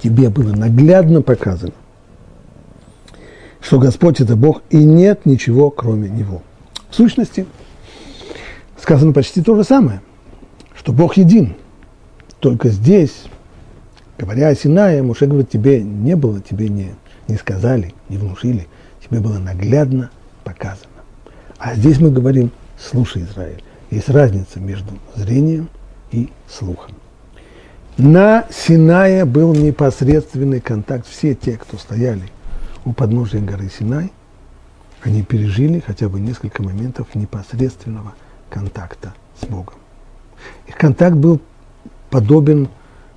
[0.03, 1.72] тебе было наглядно показано,
[3.61, 6.42] что Господь– это Бог, и нет ничего, кроме Него.
[6.90, 7.46] В сущности,
[8.81, 10.01] сказано почти то же самое,
[10.74, 11.57] что Бог един.
[12.40, 13.24] Только здесь,
[14.16, 16.94] говоря о Синае, Муше говорит, тебе не было, тебе не,
[17.27, 18.68] не сказали, не внушили,
[19.05, 20.11] тебе было наглядно
[20.44, 20.87] показано.
[21.59, 25.68] А здесь мы говорим, слушай, Израиль, есть разница между зрением
[26.11, 26.92] и слухом.
[27.97, 31.07] На Синае был непосредственный контакт.
[31.07, 32.31] Все те, кто стояли
[32.85, 34.12] у подножия горы Синай,
[35.03, 38.14] они пережили хотя бы несколько моментов непосредственного
[38.51, 39.75] контакта с Богом.
[40.66, 41.40] Их контакт был
[42.11, 42.68] подобен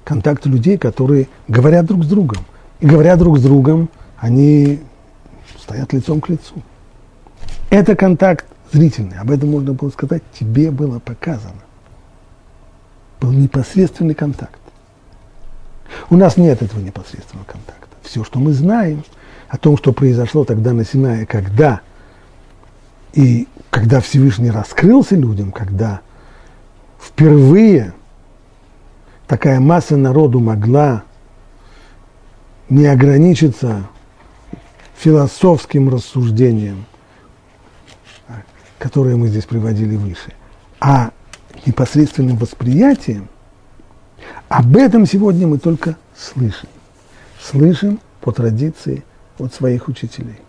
[0.03, 2.43] контакту людей, которые говорят друг с другом.
[2.79, 4.79] И говоря друг с другом, они
[5.59, 6.55] стоят лицом к лицу.
[7.69, 9.17] Это контакт зрительный.
[9.19, 11.61] Об этом можно было сказать, тебе было показано.
[13.21, 14.59] Был непосредственный контакт.
[16.09, 17.95] У нас нет этого непосредственного контакта.
[18.01, 19.03] Все, что мы знаем
[19.47, 21.81] о том, что произошло тогда на Синае, когда
[23.13, 26.01] и когда Всевышний раскрылся людям, когда
[26.99, 27.93] впервые
[29.27, 31.03] такая масса народу могла
[32.69, 33.87] не ограничиться
[34.97, 36.85] философским рассуждением,
[38.79, 40.33] которое мы здесь приводили выше,
[40.79, 41.11] а
[41.65, 43.27] непосредственным восприятием,
[44.49, 46.69] об этом сегодня мы только слышим.
[47.41, 49.03] Слышим по традиции
[49.39, 50.39] от своих учителей.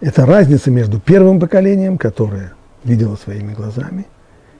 [0.00, 2.52] Это разница между первым поколением, которое
[2.84, 4.06] видело своими глазами,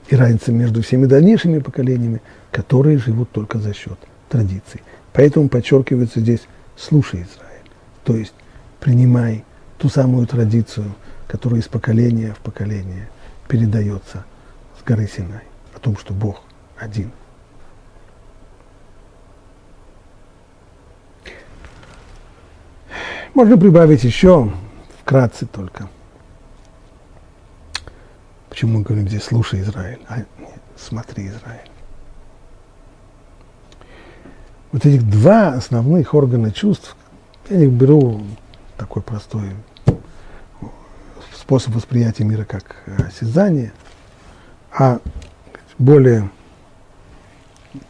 [0.07, 2.21] и разница между всеми дальнейшими поколениями,
[2.51, 3.97] которые живут только за счет
[4.29, 4.81] традиций.
[5.11, 6.41] Поэтому подчеркивается здесь
[6.77, 7.69] «слушай, Израиль»,
[8.03, 8.33] то есть
[8.79, 9.43] принимай
[9.77, 10.93] ту самую традицию,
[11.27, 13.09] которая из поколения в поколение
[13.47, 14.25] передается
[14.79, 15.43] с горы Синай,
[15.75, 16.41] о том, что Бог
[16.77, 17.11] один.
[23.33, 24.51] Можно прибавить еще,
[25.01, 25.89] вкратце только.
[28.49, 31.71] Почему мы говорим здесь «слушай, Израиль», а нет, «смотри, Израиль».
[34.71, 36.95] Вот этих два основных органа чувств,
[37.49, 38.21] я их беру
[38.77, 39.51] такой простой
[41.43, 43.73] способ восприятия мира как осязание,
[44.71, 44.99] а
[45.77, 46.29] более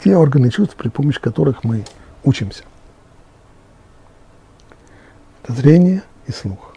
[0.03, 1.85] те органы чувств, при помощи которых мы
[2.23, 2.63] учимся.
[5.43, 6.75] Это зрение и слух.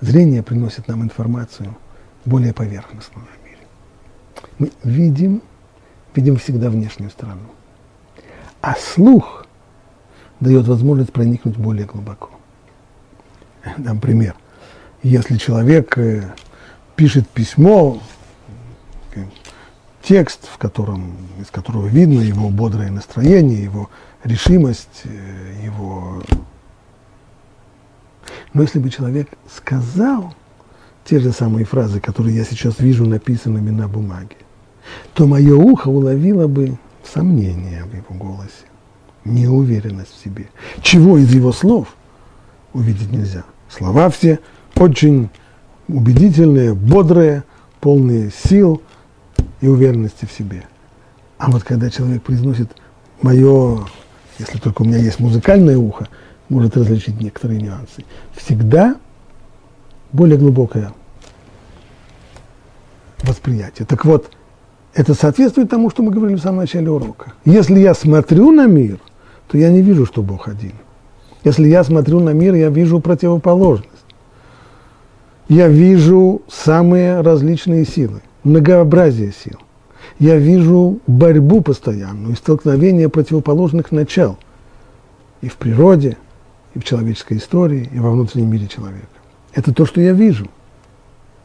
[0.00, 1.76] Зрение приносит нам информацию
[2.24, 3.66] более поверхностную в мире.
[4.58, 5.42] Мы видим,
[6.14, 7.50] видим всегда внешнюю сторону.
[8.60, 9.44] А слух
[10.38, 12.30] дает возможность проникнуть более глубоко.
[13.76, 14.36] Дам пример.
[15.02, 16.34] Если человек э,
[16.96, 18.00] пишет письмо,
[20.02, 23.90] текст, в котором, из которого видно его бодрое настроение, его
[24.24, 26.22] решимость, э, его
[28.52, 30.34] но если бы человек сказал
[31.04, 34.36] те же самые фразы, которые я сейчас вижу написанными на бумаге,
[35.14, 38.66] то мое ухо уловило бы сомнение в его голосе,
[39.24, 40.48] неуверенность в себе.
[40.82, 41.94] Чего из его слов
[42.72, 43.44] увидеть нельзя.
[43.68, 44.40] Слова все
[44.80, 45.28] очень
[45.88, 47.44] убедительные, бодрые,
[47.80, 48.82] полные сил
[49.60, 50.64] и уверенности в себе.
[51.38, 52.70] А вот когда человек произносит
[53.20, 53.86] мое,
[54.38, 56.08] если только у меня есть музыкальное ухо,
[56.48, 58.04] может различить некоторые нюансы.
[58.34, 58.96] Всегда
[60.12, 60.92] более глубокое
[63.22, 63.86] восприятие.
[63.86, 64.30] Так вот,
[64.94, 67.34] это соответствует тому, что мы говорили в самом начале урока.
[67.44, 68.98] Если я смотрю на мир,
[69.46, 70.72] то я не вижу, что Бог один.
[71.44, 73.89] Если я смотрю на мир, я вижу противоположность.
[75.50, 79.58] Я вижу самые различные силы, многообразие сил.
[80.20, 84.38] Я вижу борьбу постоянную столкновение противоположных начал
[85.40, 86.16] и в природе,
[86.74, 89.08] и в человеческой истории, и во внутреннем мире человека.
[89.52, 90.46] Это то, что я вижу.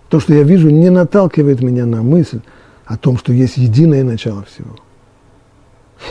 [0.09, 2.41] То, что я вижу, не наталкивает меня на мысль
[2.85, 4.75] о том, что есть единое начало всего.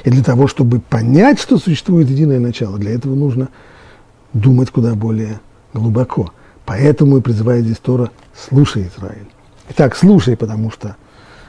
[0.02, 3.50] И для того, чтобы понять, что существует единое начало, для этого нужно
[4.33, 5.38] думать куда более
[5.72, 6.33] глубоко.
[6.64, 9.29] Поэтому и призывает здесь Тора «слушай, Израиль».
[9.70, 10.96] Итак, слушай, потому что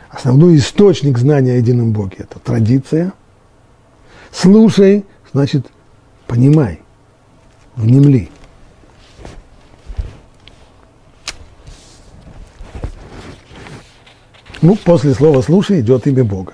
[0.09, 3.13] основной источник знания о едином Боге– это традиция.
[4.31, 5.67] Слушай, значит,
[6.27, 6.81] понимай
[7.75, 8.29] внемли.
[14.61, 16.53] Ну, после слова «слушай» идет имя Бога.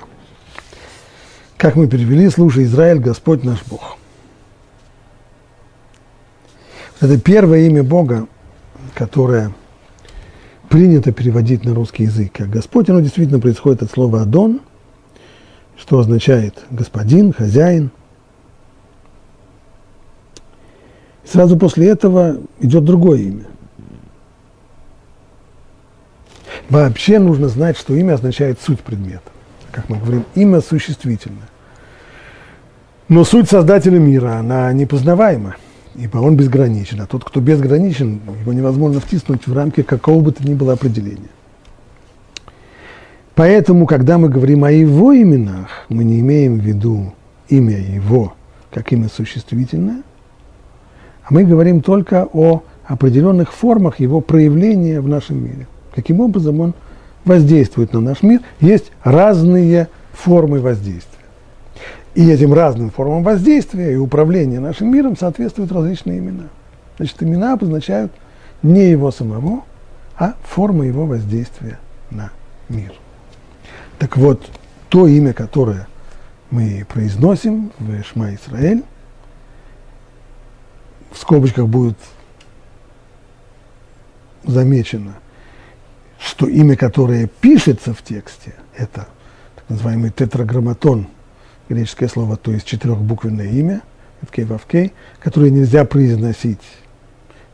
[1.57, 3.97] Как мы перевели, слушай, Израиль, Господь наш Бог.
[6.99, 8.27] Это первое имя Бога,
[8.93, 9.51] которое
[10.69, 14.61] принято переводить на русский язык как Господь, оно действительно происходит от слова «адон»,
[15.77, 17.91] что означает господин, хозяин–
[21.31, 23.45] Сразу после этого идет другое имя.
[26.69, 29.31] Вообще нужно знать, что имя означает суть предмета.
[29.71, 31.47] Как мы говорим, имя существительное.
[33.07, 35.55] Но суть Создателя мира, она непознаваема,
[35.95, 37.01] ибо он безграничен.
[37.01, 41.29] А тот, кто безграничен, его невозможно втиснуть в рамки какого бы то ни было определения.
[43.35, 47.13] Поэтому, когда мы говорим о его именах, мы не имеем в виду
[47.49, 48.33] имя его
[48.71, 50.03] как имя существительное,
[51.29, 55.67] мы говорим только о определенных формах его проявления в нашем мире.
[55.93, 56.73] Каким образом он
[57.25, 58.41] воздействует на наш мир.
[58.59, 61.20] Есть разные формы воздействия.
[62.13, 66.49] И этим разным формам воздействия и управления нашим миром соответствуют различные имена.
[66.97, 68.11] Значит, имена обозначают
[68.61, 69.63] не его самого,
[70.17, 72.31] а формы его воздействия на
[72.67, 72.93] мир.
[73.97, 74.45] Так вот,
[74.89, 75.87] то имя, которое
[76.49, 78.83] мы произносим в Шма Исраэль,
[81.11, 81.97] в скобочках будет
[84.43, 85.13] замечено,
[86.19, 89.07] что имя, которое пишется в тексте, это
[89.55, 91.07] так называемый тетраграмматон,
[91.71, 93.81] греческое слово, то есть четырехбуквенное имя,
[94.21, 96.61] Вкей Вавкей, которое нельзя произносить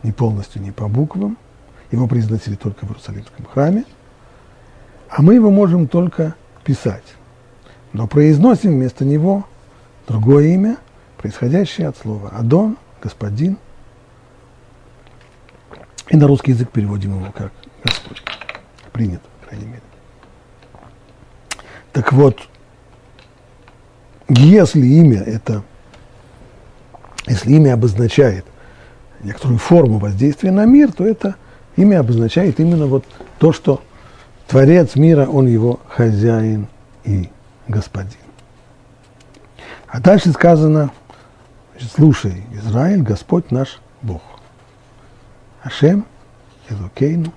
[0.04, 1.38] не полностью, не по буквам.
[1.92, 3.86] Его произносили только в Иерусалимском храме.
[5.10, 7.04] А мы его можем только писать.
[7.94, 9.46] Но произносим вместо него
[10.08, 10.78] другое имя,
[11.18, 13.58] происходящее от слова «адон», «господин».
[16.10, 17.54] И на русский язык переводим его как
[17.84, 18.22] «Господь».
[18.92, 19.82] Принято, по крайней мере.
[21.94, 22.50] Так вот,
[24.30, 25.64] если имя это,
[27.28, 28.46] если имя обозначает
[29.24, 31.36] некоторую форму воздействия на мир, то это
[31.76, 33.06] имя обозначает именно вот
[33.40, 33.82] то, что
[34.48, 36.68] Творец мира, он его хозяин
[37.04, 37.30] и
[37.68, 38.14] господин.
[39.88, 40.92] А дальше сказано,
[41.96, 44.22] слушай, Израиль, Господь наш Бог.
[45.64, 46.06] Ашем,
[46.70, 47.34] Элокейну.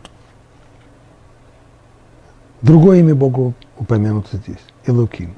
[2.63, 5.35] Другое имя Богу упомянуто здесь, Элоким.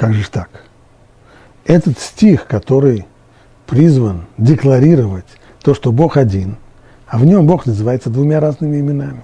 [0.00, 0.48] Как же так?
[1.66, 3.04] Этот стих, который
[3.66, 5.26] призван декларировать
[5.62, 6.56] то, что Бог один,
[7.06, 9.22] а в нем Бог называется двумя разными именами.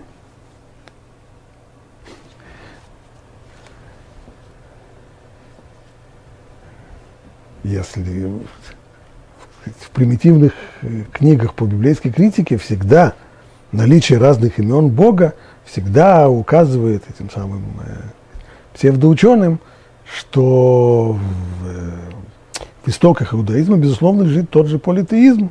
[7.65, 8.31] Если
[9.81, 10.53] в примитивных
[10.83, 13.15] э, книгах по библейской критике всегда
[13.73, 15.33] наличие разных имен Бога
[15.65, 17.97] всегда указывает этим самым э,
[18.75, 19.59] псевдоученым,
[20.13, 21.19] что
[21.61, 21.91] в, э,
[22.85, 25.51] в истоках иудаизма, безусловно, лежит тот же политеизм.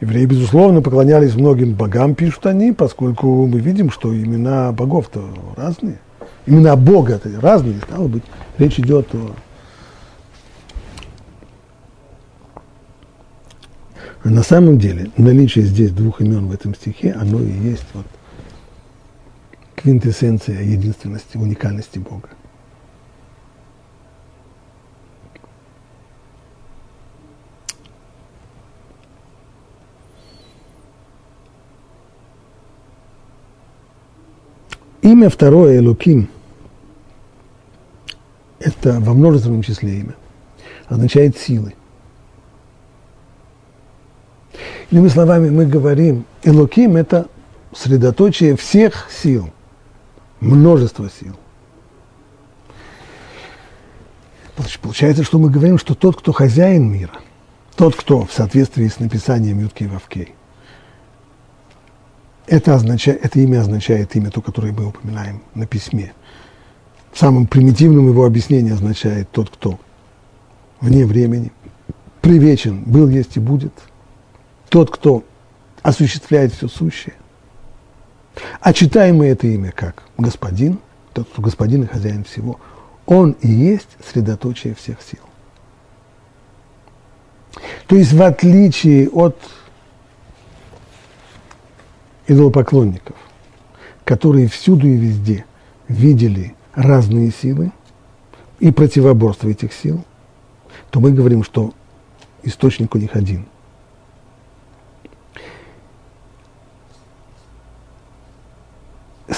[0.00, 5.22] Евреи, безусловно, поклонялись многим богам, пишут они, поскольку мы видим, что имена богов-то
[5.56, 5.98] разные.
[6.46, 8.24] Имена Бога -то разные, стало быть,
[8.58, 9.32] речь идет о
[14.24, 18.06] на самом деле наличие здесь двух имен в этом стихе, оно и есть вот
[19.74, 22.28] квинтэссенция единственности, уникальности Бога.
[35.02, 36.28] Имя второе, Элуким,
[38.60, 40.14] это во множественном числе имя,
[40.86, 41.74] означает силы.
[44.92, 47.26] Иными словами, мы говорим, Элоким– это
[47.74, 49.50] средоточие всех сил,
[50.40, 51.34] множество сил.
[54.82, 57.14] Получается, что мы говорим, что тот, кто хозяин мира,
[57.74, 60.34] тот, кто в соответствии с написанием Ютки Вавкей,
[62.52, 66.12] это, означает, это имя означает имя, то, которое мы упоминаем на письме.
[67.14, 69.78] Самым примитивным его объяснение означает тот, кто
[70.80, 71.52] вне времени,
[72.20, 73.72] привечен, был, есть и будет–
[74.72, 75.22] тот, кто
[75.82, 77.14] осуществляет все сущее.
[78.60, 80.78] А читаем мы это имя как господин,
[81.12, 82.58] тот, кто господин и хозяин всего,
[83.04, 85.20] он и есть средоточие всех сил.
[87.86, 89.36] То есть в отличие от
[92.26, 93.16] идолопоклонников,
[94.04, 95.44] которые всюду и везде
[95.88, 97.72] видели разные силы
[98.60, 100.04] и противоборство этих сил,
[100.90, 101.74] то мы говорим, что
[102.42, 103.46] источник у них один.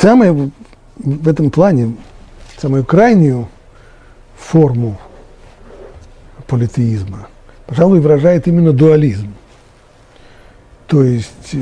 [0.05, 0.51] самое
[0.97, 1.97] в этом плане,
[2.59, 3.49] самую крайнюю
[4.37, 4.99] форму
[6.47, 7.28] политеизма,
[7.66, 9.32] пожалуй, выражает именно дуализм.
[10.87, 11.57] То есть,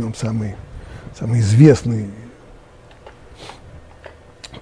[0.00, 0.54] возьмем самый,
[1.18, 2.06] самый известный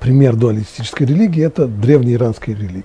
[0.01, 2.83] пример дуалистической религии, это древняя иранская религия,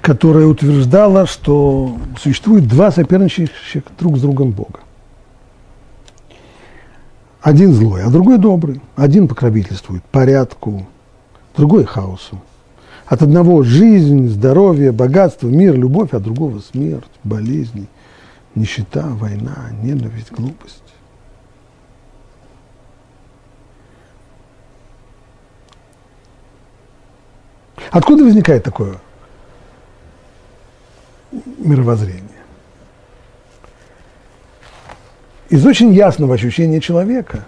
[0.00, 4.80] которая утверждала, что существует два соперничающих друг с другом Бога.
[7.40, 8.80] Один злой, а другой добрый.
[8.96, 10.86] Один покровительствует порядку,
[11.56, 12.40] другой хаосу.
[13.06, 17.86] От одного жизнь, здоровье, богатство, мир, любовь, от другого смерть, болезни,
[18.54, 20.82] нищета, война, ненависть, глупость.
[27.90, 28.98] Откуда возникает такое
[31.58, 32.34] мировоззрение?
[35.54, 37.44] из очень ясного ощущения человека,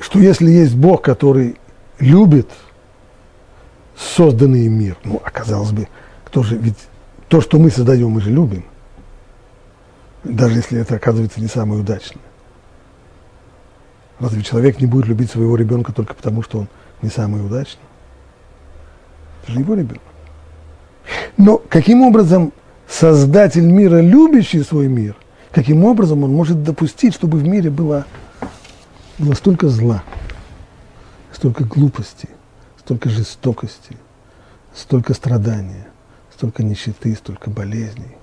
[0.00, 1.56] что если есть Бог, который
[1.98, 2.48] любит
[3.94, 5.88] созданный мир, ну, оказалось бы,
[6.24, 6.78] кто же, ведь
[7.32, 8.62] то, что мы создаем, мы же любим,
[10.22, 12.20] даже если это оказывается не самое удачное.
[14.20, 16.68] Разве человек не будет любить своего ребенка только потому, что он
[17.00, 17.80] не самый удачный?
[19.42, 20.02] Это же его ребенок.
[21.38, 22.52] Но каким образом
[22.86, 25.16] создатель мира, любящий свой мир,
[25.52, 28.04] каким образом он может допустить, чтобы в мире было,
[29.16, 30.02] было столько зла,
[31.32, 32.28] столько глупости,
[32.78, 33.96] столько жестокости,
[34.74, 35.86] столько страдания,
[36.42, 38.16] столько нищеты, столько болезней,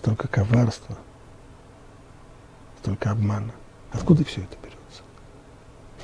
[0.00, 0.98] столько коварства,
[2.80, 3.52] столько обмана.
[3.92, 4.56] Откуда все это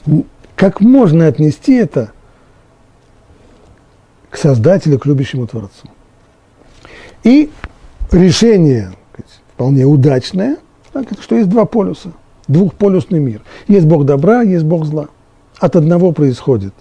[0.07, 0.29] берется?
[0.55, 2.13] Как можно отнести это
[4.31, 5.89] к Создателю, к любящему Творцу?
[7.25, 7.51] И
[8.13, 8.93] решение
[9.55, 10.59] вполне удачное,
[11.21, 12.13] что есть два полюса,
[12.47, 13.43] двухполюсный мир.
[13.67, 15.09] Есть Бог добра, есть Бог зла.
[15.59, 16.73] От одного происходят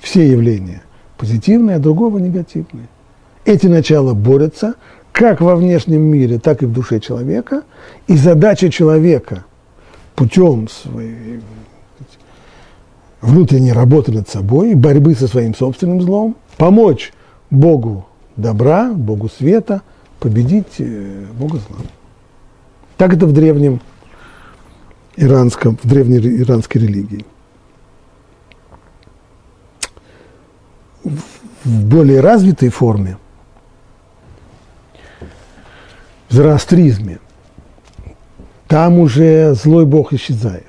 [0.00, 0.82] все явления
[1.18, 2.88] позитивные, а другого негативные.
[3.44, 4.74] Эти начала борются
[5.12, 7.62] как во внешнем мире, так и в душе человека.
[8.06, 9.44] И задача человека
[10.14, 11.40] путем своей
[13.20, 17.12] внутренней работы над собой, борьбы со своим собственным злом, помочь
[17.50, 19.82] Богу добра, Богу света,
[20.18, 21.78] победить э, Бога зла.
[22.96, 23.80] Так это в древнем
[25.16, 27.24] иранском, в древней иранской религии.
[31.04, 33.18] В более развитой форме,
[36.21, 37.18] в зороастризме,
[38.68, 40.64] там уже злой Бог исчезает.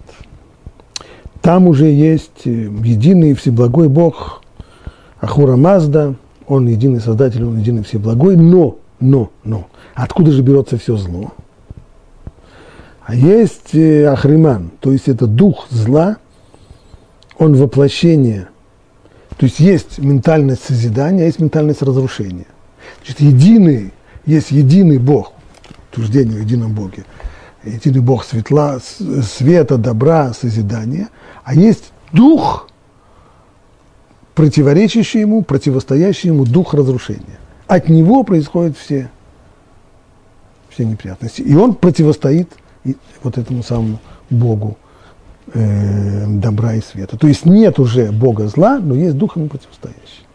[1.41, 4.41] Там уже есть э, единый всеблагой Бог
[5.19, 6.15] Ахура Мазда,
[6.47, 11.33] он единый создатель, он единый всеблагой, но, но, но, откуда же берется все зло?
[13.05, 16.17] А есть э, Ахриман, то есть это дух зла,
[17.37, 18.47] он воплощение.
[19.37, 22.45] То есть есть ментальность созидания, а есть ментальность разрушения.
[22.99, 23.91] Значит, единый,
[24.25, 25.32] есть единый Бог,
[25.93, 27.05] утверждение о едином Боге,
[27.63, 31.09] единый Бог светла, света, добра, созидания,
[31.43, 32.67] а есть дух,
[34.35, 37.39] противоречащий ему, противостоящий ему дух разрушения.
[37.67, 39.09] От него происходят все,
[40.69, 41.41] все неприятности.
[41.41, 42.51] И он противостоит
[43.21, 44.77] вот этому самому Богу
[45.53, 47.17] э, добра и света.
[47.17, 50.25] То есть нет уже Бога зла, но есть дух ему противостоящий.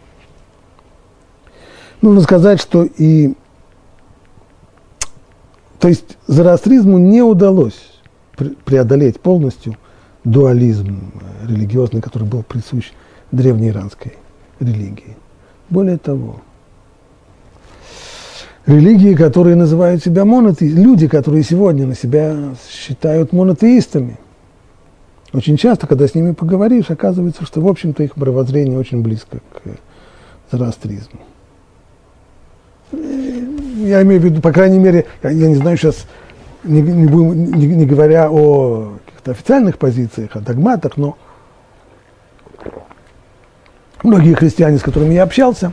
[2.00, 3.34] Нужно сказать, что и
[5.80, 8.00] то есть зороастризму не удалось
[8.64, 9.76] преодолеть полностью
[10.24, 11.12] дуализм
[11.46, 12.90] религиозный, который был присущ
[13.32, 14.14] древнеиранской
[14.60, 15.16] религии.
[15.70, 16.40] Более того,
[18.66, 24.18] религии, которые называют себя монотеистами, люди, которые сегодня на себя считают монотеистами,
[25.32, 29.62] очень часто, когда с ними поговоришь, оказывается, что, в общем-то, их мировоззрение очень близко к
[30.50, 31.20] зороастризму.
[33.78, 36.06] Я имею в виду, по крайней мере, я, я не знаю сейчас,
[36.64, 41.16] не, не, будем, не, не говоря о каких-то официальных позициях, о догматах, но
[44.02, 45.72] многие христиане, с которыми я общался,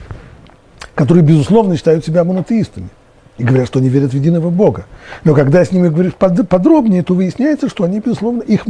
[0.94, 2.90] которые, безусловно, считают себя монотеистами
[3.38, 4.86] и говорят, что они верят в единого Бога.
[5.24, 8.66] Но когда с ними говоришь подробнее, то выясняется, что они, безусловно, их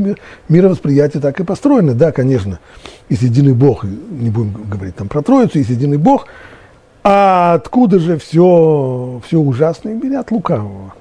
[0.48, 1.94] мировосприятие так и построено.
[1.94, 2.60] Да, конечно,
[3.10, 6.28] есть единый Бог, не будем говорить там про Троицу, есть единый Бог,
[7.08, 10.20] а откуда же все, все ужасное в?
[10.20, 10.96] От лукавого.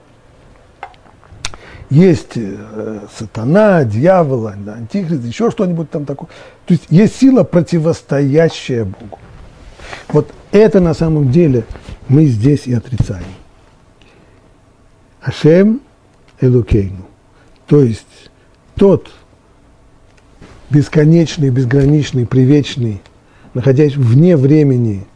[1.88, 6.28] Есть э, сатана, дьявол, антихрист, еще что-нибудь там такое.
[6.66, 9.18] То есть есть сила, противостоящая Богу.
[10.08, 11.64] Вот это на самом деле
[12.08, 13.24] мы здесь и отрицаем.
[15.22, 15.80] Ашем
[16.38, 17.06] Элукейну.
[17.66, 18.28] То есть
[18.74, 19.10] тот
[20.68, 23.00] бесконечный, безграничный, привечный,
[23.54, 25.06] находясь вне времени,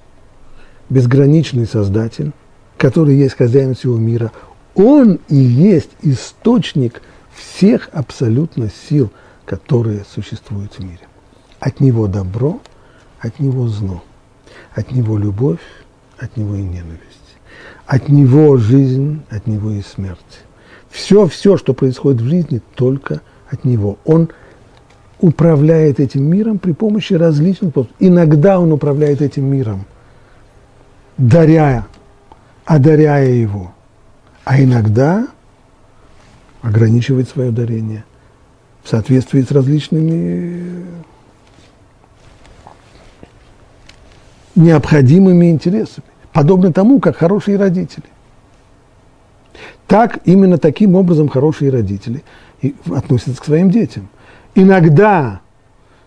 [0.88, 2.32] безграничный Создатель,
[2.76, 4.32] который есть хозяин всего мира,
[4.74, 7.02] он и есть источник
[7.34, 9.10] всех абсолютно сил,
[9.44, 11.00] которые существуют в мире.
[11.60, 12.60] От него добро,
[13.20, 14.02] от него зло,
[14.72, 15.60] от него любовь,
[16.18, 17.36] от него и ненависть,
[17.86, 20.18] от него жизнь, от него и смерть.
[20.90, 23.20] Все, все, что происходит в жизни, только
[23.50, 23.98] от него.
[24.04, 24.28] Он
[25.20, 27.92] управляет этим миром при помощи различных способов.
[27.98, 29.84] Иногда он управляет этим миром,
[31.18, 31.86] даря,
[32.64, 33.72] одаряя его,
[34.44, 35.26] а иногда
[36.62, 38.04] ограничивает свое дарение
[38.82, 40.86] в соответствии с различными
[44.54, 48.06] необходимыми интересами, подобно тому, как хорошие родители.
[49.86, 52.22] Так, именно таким образом хорошие родители
[52.92, 54.08] относятся к своим детям.
[54.54, 55.40] Иногда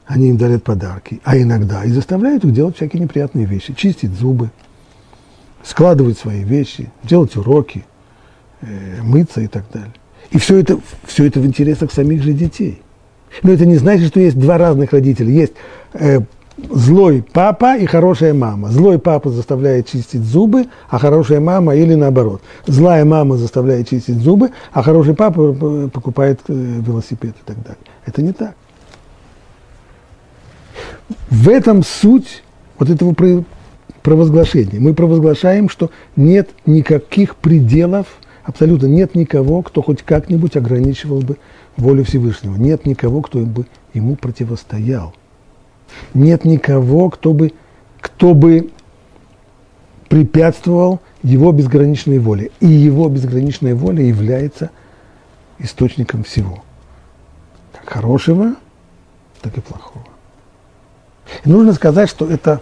[0.05, 4.51] они им дарят подарки, а иногда и заставляют их делать всякие неприятные вещи, чистить зубы,
[5.63, 7.85] складывать свои вещи, делать уроки,
[8.61, 9.93] э, мыться и так далее.
[10.31, 12.81] И все это, все это в интересах самих же детей.
[13.43, 15.29] Но это не значит, что есть два разных родителя.
[15.29, 15.53] Есть
[15.93, 16.19] э,
[16.69, 18.69] злой папа и хорошая мама.
[18.69, 22.41] Злой папа заставляет чистить зубы, а хорошая мама или наоборот.
[22.65, 25.53] Злая мама заставляет чистить зубы, а хороший папа
[25.89, 27.81] покупает э, велосипед и так далее.
[28.05, 28.55] Это не так.
[31.29, 32.43] В этом суть
[32.79, 33.13] вот этого
[34.03, 34.79] провозглашения.
[34.79, 38.07] Мы провозглашаем, что нет никаких пределов,
[38.43, 41.37] абсолютно нет никого, кто хоть как-нибудь ограничивал бы
[41.77, 42.55] волю Всевышнего.
[42.55, 45.13] Нет никого, кто бы ему противостоял.
[46.13, 47.53] Нет никого, кто бы,
[47.99, 48.71] кто бы
[50.09, 52.51] препятствовал его безграничной воле.
[52.59, 54.71] И его безграничная воля является
[55.59, 56.63] источником всего.
[57.73, 58.55] Как хорошего,
[59.41, 60.05] так и плохого.
[61.45, 62.61] И нужно сказать, что это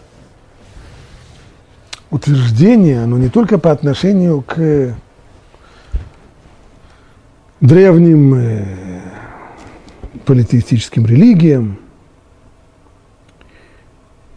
[2.12, 4.96] утверждение, оно не только по отношению к
[7.62, 8.66] древним э,
[10.26, 11.78] политеистическим религиям,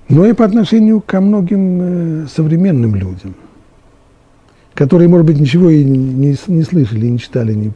[0.09, 3.35] но и по отношению ко многим э, современным людям,
[4.75, 7.73] которые, может быть, ничего и не, не слышали, не читали ни,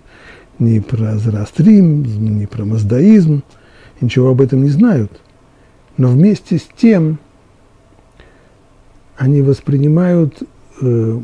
[0.58, 2.04] ни про зороастризм,
[2.38, 3.42] ни про маздаизм,
[4.00, 5.20] ничего об этом не знают.
[5.96, 7.18] Но вместе с тем
[9.16, 10.42] они воспринимают
[10.80, 11.20] э,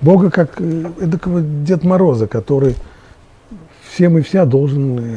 [0.00, 2.76] Бога как э, эдакого Дед Мороза, который
[3.90, 5.16] всем и вся должен э,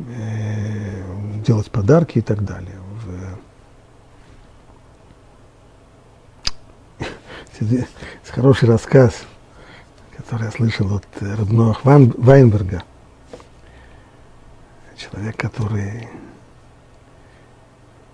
[0.00, 2.76] э, делать подарки и так далее.
[6.98, 7.06] В,
[8.30, 9.24] хороший рассказ,
[10.16, 12.82] который я слышал от родного Вайнберга.
[14.96, 16.08] Человек, который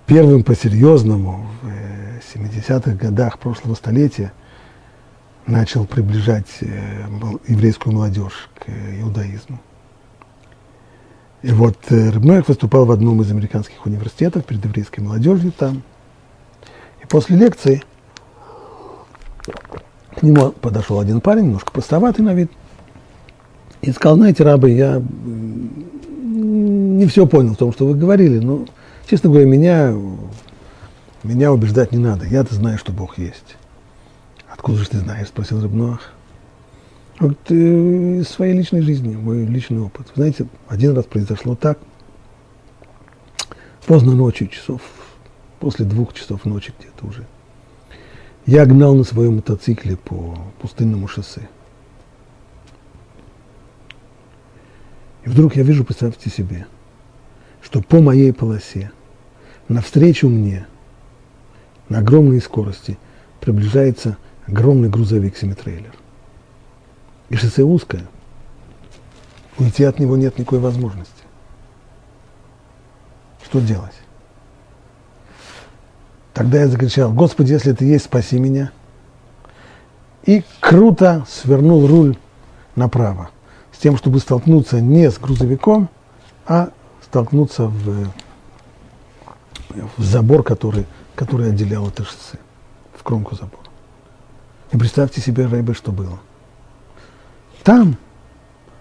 [0.07, 4.32] первым по-серьезному в 70-х годах прошлого столетия
[5.46, 7.04] начал приближать э,
[7.46, 8.68] еврейскую молодежь к
[9.00, 9.61] иудаизму.
[11.42, 15.82] И вот э, Рыбноев выступал в одном из американских университетов перед еврейской молодежью там.
[17.02, 17.82] И после лекции
[20.16, 22.50] к нему подошел один парень, немножко простоватый на вид,
[23.82, 28.64] и сказал, знаете, рабы, я не все понял в том, что вы говорили, но
[29.09, 29.94] Честно говоря, меня,
[31.22, 32.26] меня убеждать не надо.
[32.26, 33.57] Я-то знаю, что Бог есть.
[34.48, 35.28] Откуда же ты знаешь?
[35.28, 36.12] Спросил Рыбноах.
[37.20, 40.09] Вот э, из своей личной жизни, мой личный опыт.
[40.14, 41.78] знаете, один раз произошло так.
[43.86, 44.82] Поздно ночью, часов,
[45.61, 47.24] после двух часов ночи где-то уже.
[48.44, 51.48] Я гнал на своем мотоцикле по пустынному шоссе.
[55.24, 56.66] И вдруг я вижу, представьте себе,
[57.67, 58.93] что по моей полосе
[59.67, 60.69] навстречу мне
[61.89, 62.97] на огромной скорости
[63.41, 65.93] приближается огромный грузовик семитрейлер.
[67.29, 68.07] И шоссе узкое.
[69.59, 71.25] Уйти от него нет никакой возможности.
[73.45, 73.95] Что делать?
[76.35, 78.71] Тогда я закричал, Господи, если ты есть, спаси меня.
[80.25, 82.17] И круто свернул руль
[82.77, 83.31] направо,
[83.73, 85.89] с тем, чтобы столкнуться не с грузовиком,
[86.47, 86.71] а
[87.07, 88.09] столкнуться в
[89.96, 92.38] в забор, который, который отделял это шоссе,
[92.94, 93.62] в кромку забора.
[94.72, 96.18] И представьте себе, Рэйбе, что было.
[97.62, 97.96] Там,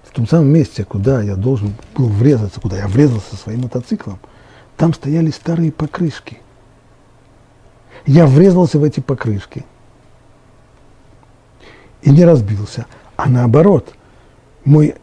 [0.04, 4.20] в том самом месте, куда я должен был врезаться, куда я врезался своим мотоциклом,
[4.78, 6.42] там стояли старые покрышки.
[8.06, 9.66] Я врезался в эти покрышки
[12.02, 13.94] и не разбился, а наоборот,
[14.64, 14.96] мой,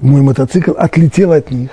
[0.00, 1.70] мой мотоцикл отлетел от них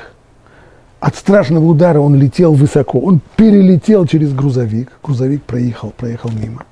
[1.02, 3.00] от страшного удара он летел высоко.
[3.00, 4.92] Он перелетел через грузовик.
[5.04, 6.64] Грузовик проехал, проехал мимо.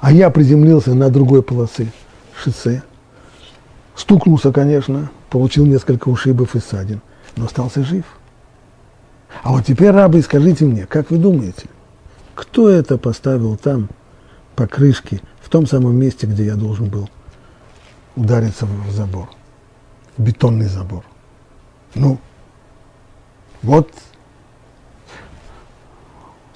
[0.00, 1.92] А я приземлился на другой полосе
[2.34, 2.82] шоссе.
[3.94, 7.02] Стукнулся, конечно, получил несколько ушибов и ссадин,
[7.36, 8.04] но остался жив.
[9.42, 11.66] А вот теперь, рабы, скажите мне, как вы думаете,
[12.34, 13.88] кто это поставил там
[14.56, 17.10] покрышки в том самом месте, где я должен был
[18.16, 19.28] удариться в забор,
[20.18, 21.04] бетонный забор?
[21.94, 22.18] Ну,
[23.62, 23.90] вот,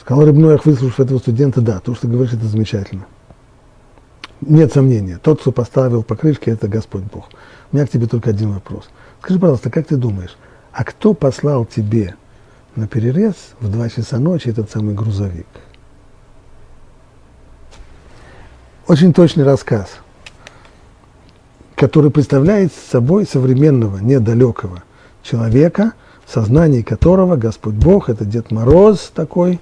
[0.01, 3.07] сказал Рыбноях, выслушав этого студента, да, то, что говоришь, это замечательно.
[4.41, 7.29] Нет сомнения, тот, кто поставил покрышки, это Господь Бог.
[7.73, 8.89] У меня к тебе только один вопрос.
[9.21, 10.37] Скажи, пожалуйста, как ты думаешь,
[10.73, 12.15] а кто послал тебе
[12.77, 15.47] на перерез в два часа ночи этот самый грузовик?
[18.87, 19.99] Очень точный рассказ,
[21.79, 24.83] который представляет собой современного, недалекого
[25.23, 25.93] человека,
[26.27, 29.61] в сознании которого Господь Бог– это Дед Мороз такой,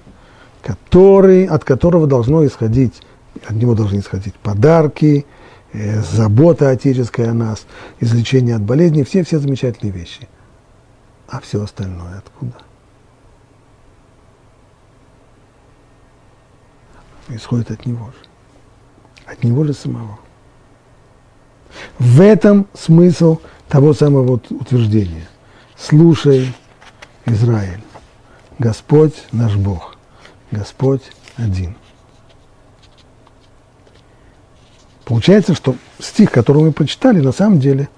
[0.63, 3.03] который, от которого должно исходить,
[3.45, 5.27] от него должны исходить подарки,
[5.73, 7.67] э, забота отеческая о нас,
[7.99, 10.27] излечение от болезней, все-все замечательные вещи.
[11.27, 12.57] А все остальное откуда?
[17.29, 19.31] Исходит от него же.
[19.31, 20.17] От него же самого.
[21.99, 25.27] В этом смысл того самого вот утверждения.
[25.77, 26.53] Слушай,
[27.25, 27.81] Израиль,
[28.59, 29.97] Господь наш Бог,
[30.51, 31.03] Господь
[31.35, 31.75] один.
[35.05, 37.89] Получается, что стих, который мы прочитали, на самом деле,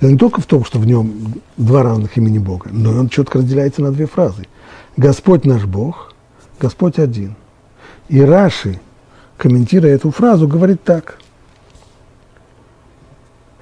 [0.00, 3.82] не только в том, что в нем два разных имени Бога, но он четко разделяется
[3.82, 4.46] на две фразы.
[4.96, 6.14] Господь наш Бог,
[6.58, 7.34] Господь один.
[8.08, 8.80] И Раши,
[9.36, 11.18] комментируя эту фразу, говорит так.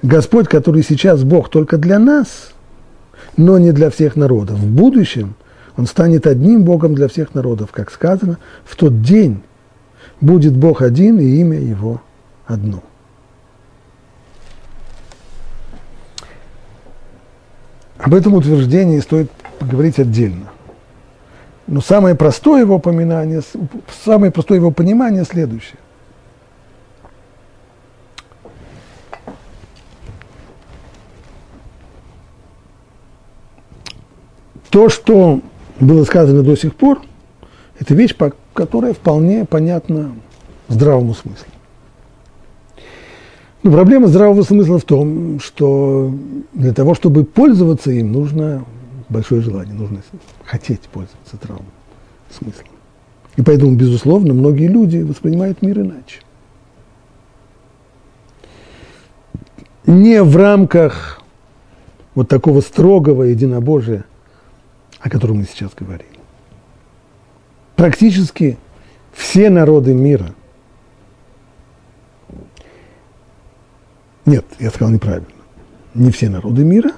[0.01, 2.51] Господь, который сейчас Бог только для нас,
[3.37, 4.57] но не для всех народов.
[4.57, 5.35] В будущем
[5.77, 9.41] Он станет одним Богом для всех народов, как сказано, в тот день
[10.21, 12.01] будет Бог один и имя Его
[12.45, 12.83] одно.
[17.97, 19.29] Об этом утверждении стоит
[19.59, 20.47] поговорить отдельно.
[21.67, 23.41] Но самое простое его упоминание,
[24.03, 25.77] самое простое его понимание следующее.
[34.79, 35.41] То, что
[35.81, 37.01] было сказано до сих пор,
[37.79, 38.15] это вещь,
[38.53, 40.13] которая вполне понятна
[40.69, 41.47] здравому смыслу.
[43.61, 46.13] Но проблема здравого смысла в том, что
[46.53, 48.63] для того, чтобы пользоваться им, нужно
[49.09, 50.01] большое желание, нужно
[50.45, 51.65] хотеть пользоваться здравым
[52.31, 52.69] смыслом.
[53.35, 56.21] И поэтому, безусловно, многие люди воспринимают мир иначе.
[59.85, 61.21] Не в рамках
[62.15, 64.05] вот такого строгого единобожия,
[64.99, 66.07] о котором мы сейчас говорим.
[67.75, 68.57] Практически
[69.13, 70.33] все народы мира,
[74.25, 75.27] нет, я сказал неправильно,
[75.93, 76.91] не все народы мира,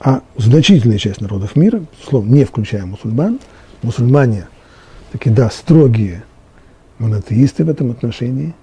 [0.00, 3.40] а значительная часть народов мира, словом, не включая мусульман,
[3.82, 4.48] мусульмане,
[5.12, 6.24] таки да, строгие
[6.98, 8.54] монотеисты в этом отношении,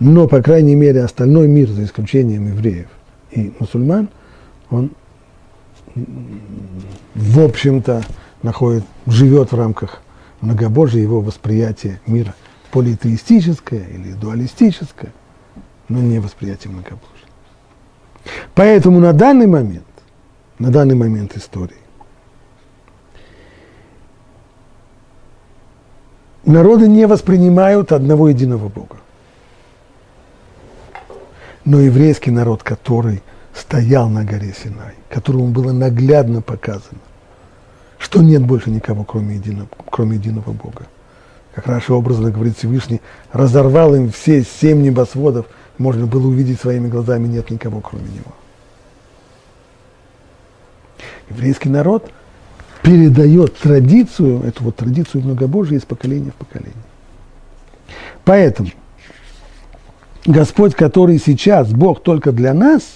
[0.00, 2.88] но, по крайней мере, остальной мир, за исключением евреев
[3.30, 4.08] и мусульман,
[4.70, 4.90] он
[5.94, 8.04] в общем-то,
[8.42, 10.02] находит, живет в рамках
[10.40, 12.34] многобожия его восприятия мира
[12.70, 15.12] политеистическое или дуалистическое,
[15.88, 17.08] но не восприятие многобожия.
[18.54, 19.84] Поэтому на данный момент,
[20.58, 21.74] на данный момент истории,
[26.44, 28.96] народы не воспринимают одного единого Бога.
[31.64, 33.22] Но еврейский народ, который
[33.54, 37.00] стоял на горе Синай, которому было наглядно показано,
[37.98, 40.86] что нет больше никого, кроме единого, кроме единого Бога.
[41.54, 43.00] Как Раша образно говорит Всевышний,
[43.32, 45.46] разорвал им все семь небосводов,
[45.78, 48.32] можно было увидеть своими глазами, нет никого, кроме него.
[51.28, 52.10] Еврейский народ
[52.82, 56.74] передает традицию, эту вот традицию многобожия из поколения в поколение.
[58.24, 58.70] Поэтому
[60.24, 62.82] Господь, который сейчас Бог только для нас–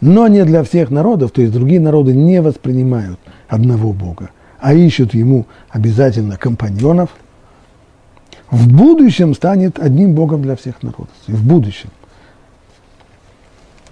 [0.00, 3.18] но не для всех народов, то есть другие народы не воспринимают
[3.48, 4.30] одного Бога,
[4.60, 7.10] а ищут ему обязательно компаньонов,
[8.50, 11.14] в будущем станет одним Богом для всех народов.
[11.26, 11.90] И в будущем.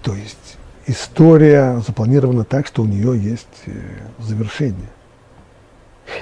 [0.01, 3.71] То есть история запланирована так, что у нее есть э,
[4.19, 4.89] завершение.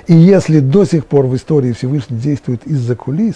[0.08, 3.36] И если до сих пор в истории Всевышний действует из-за кулис,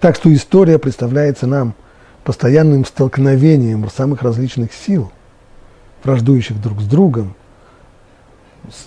[0.00, 1.74] так что история представляется нам
[2.22, 5.10] постоянным столкновением самых различных сил–
[6.04, 7.34] враждующих друг с другом,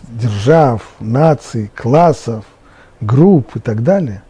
[0.08, 2.46] держав, наций, классов,
[3.02, 4.24] групп и так далее,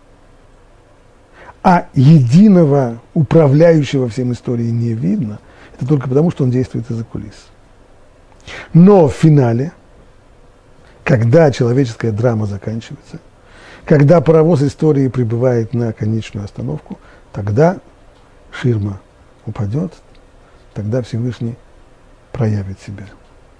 [1.63, 5.39] а единого управляющего всем историей не видно,
[5.75, 7.47] это только потому, что он действует из-за кулис.
[8.73, 9.73] Но в финале,
[11.03, 13.19] когда человеческая драма заканчивается,
[13.85, 16.97] когда паровоз истории прибывает на конечную остановку,
[17.31, 17.77] тогда
[18.51, 18.99] ширма
[19.45, 19.93] упадет,
[20.73, 21.55] тогда Всевышний
[22.37, 23.05] проявит себя,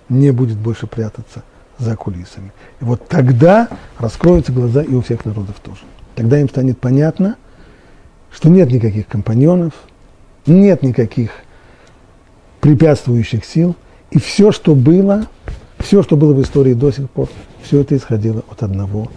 [0.07, 1.41] не будет больше прятаться
[1.79, 2.51] за кулисами.
[2.79, 3.67] И вот тогда
[3.97, 5.81] раскроются глаза и у всех народов тоже.
[6.15, 7.37] Тогда им станет понятно,
[8.31, 9.73] что нет никаких компаньонов,
[10.45, 11.31] нет никаких
[12.61, 13.75] препятствующих сил,
[14.11, 15.25] и все, что было,
[15.79, 17.29] все, что было в истории до сих пор,
[17.63, 19.09] все это исходило от одного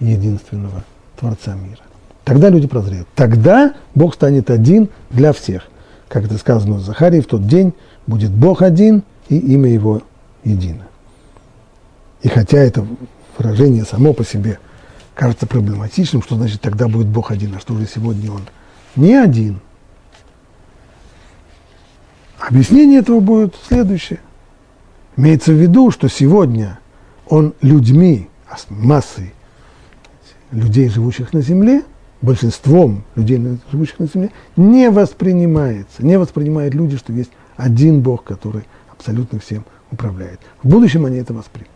[0.00, 0.84] единственного
[1.20, 1.82] Творца мира.
[2.24, 3.08] Тогда люди прозреют.
[3.14, 5.68] Тогда Бог станет один для всех.
[6.08, 7.74] Как это сказано в Захарии, в тот день
[8.06, 10.02] будет Бог один, и имя Его
[10.44, 10.86] едино.
[12.22, 12.86] И хотя это
[13.38, 14.58] выражение само по себе
[15.14, 18.42] кажется проблематичным, что значит тогда будет Бог один, а что же сегодня Он
[18.96, 19.60] не один.
[22.38, 24.20] Объяснение этого будет следующее.
[25.16, 26.78] Имеется в виду, что сегодня
[27.26, 28.28] Он людьми,
[28.68, 29.32] массой
[30.50, 31.82] людей, живущих на земле,
[32.20, 33.40] большинством людей,
[33.70, 37.30] живущих на земле, не воспринимается, не воспринимают люди, что есть
[37.62, 40.40] один Бог, который абсолютно всем управляет.
[40.62, 41.70] В будущем они это воспримут.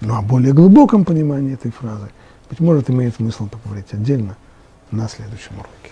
[0.00, 2.08] Ну, о более глубоком понимании этой фразы,
[2.48, 4.36] быть может, имеет смысл поговорить отдельно
[4.90, 5.83] на следующем уроке.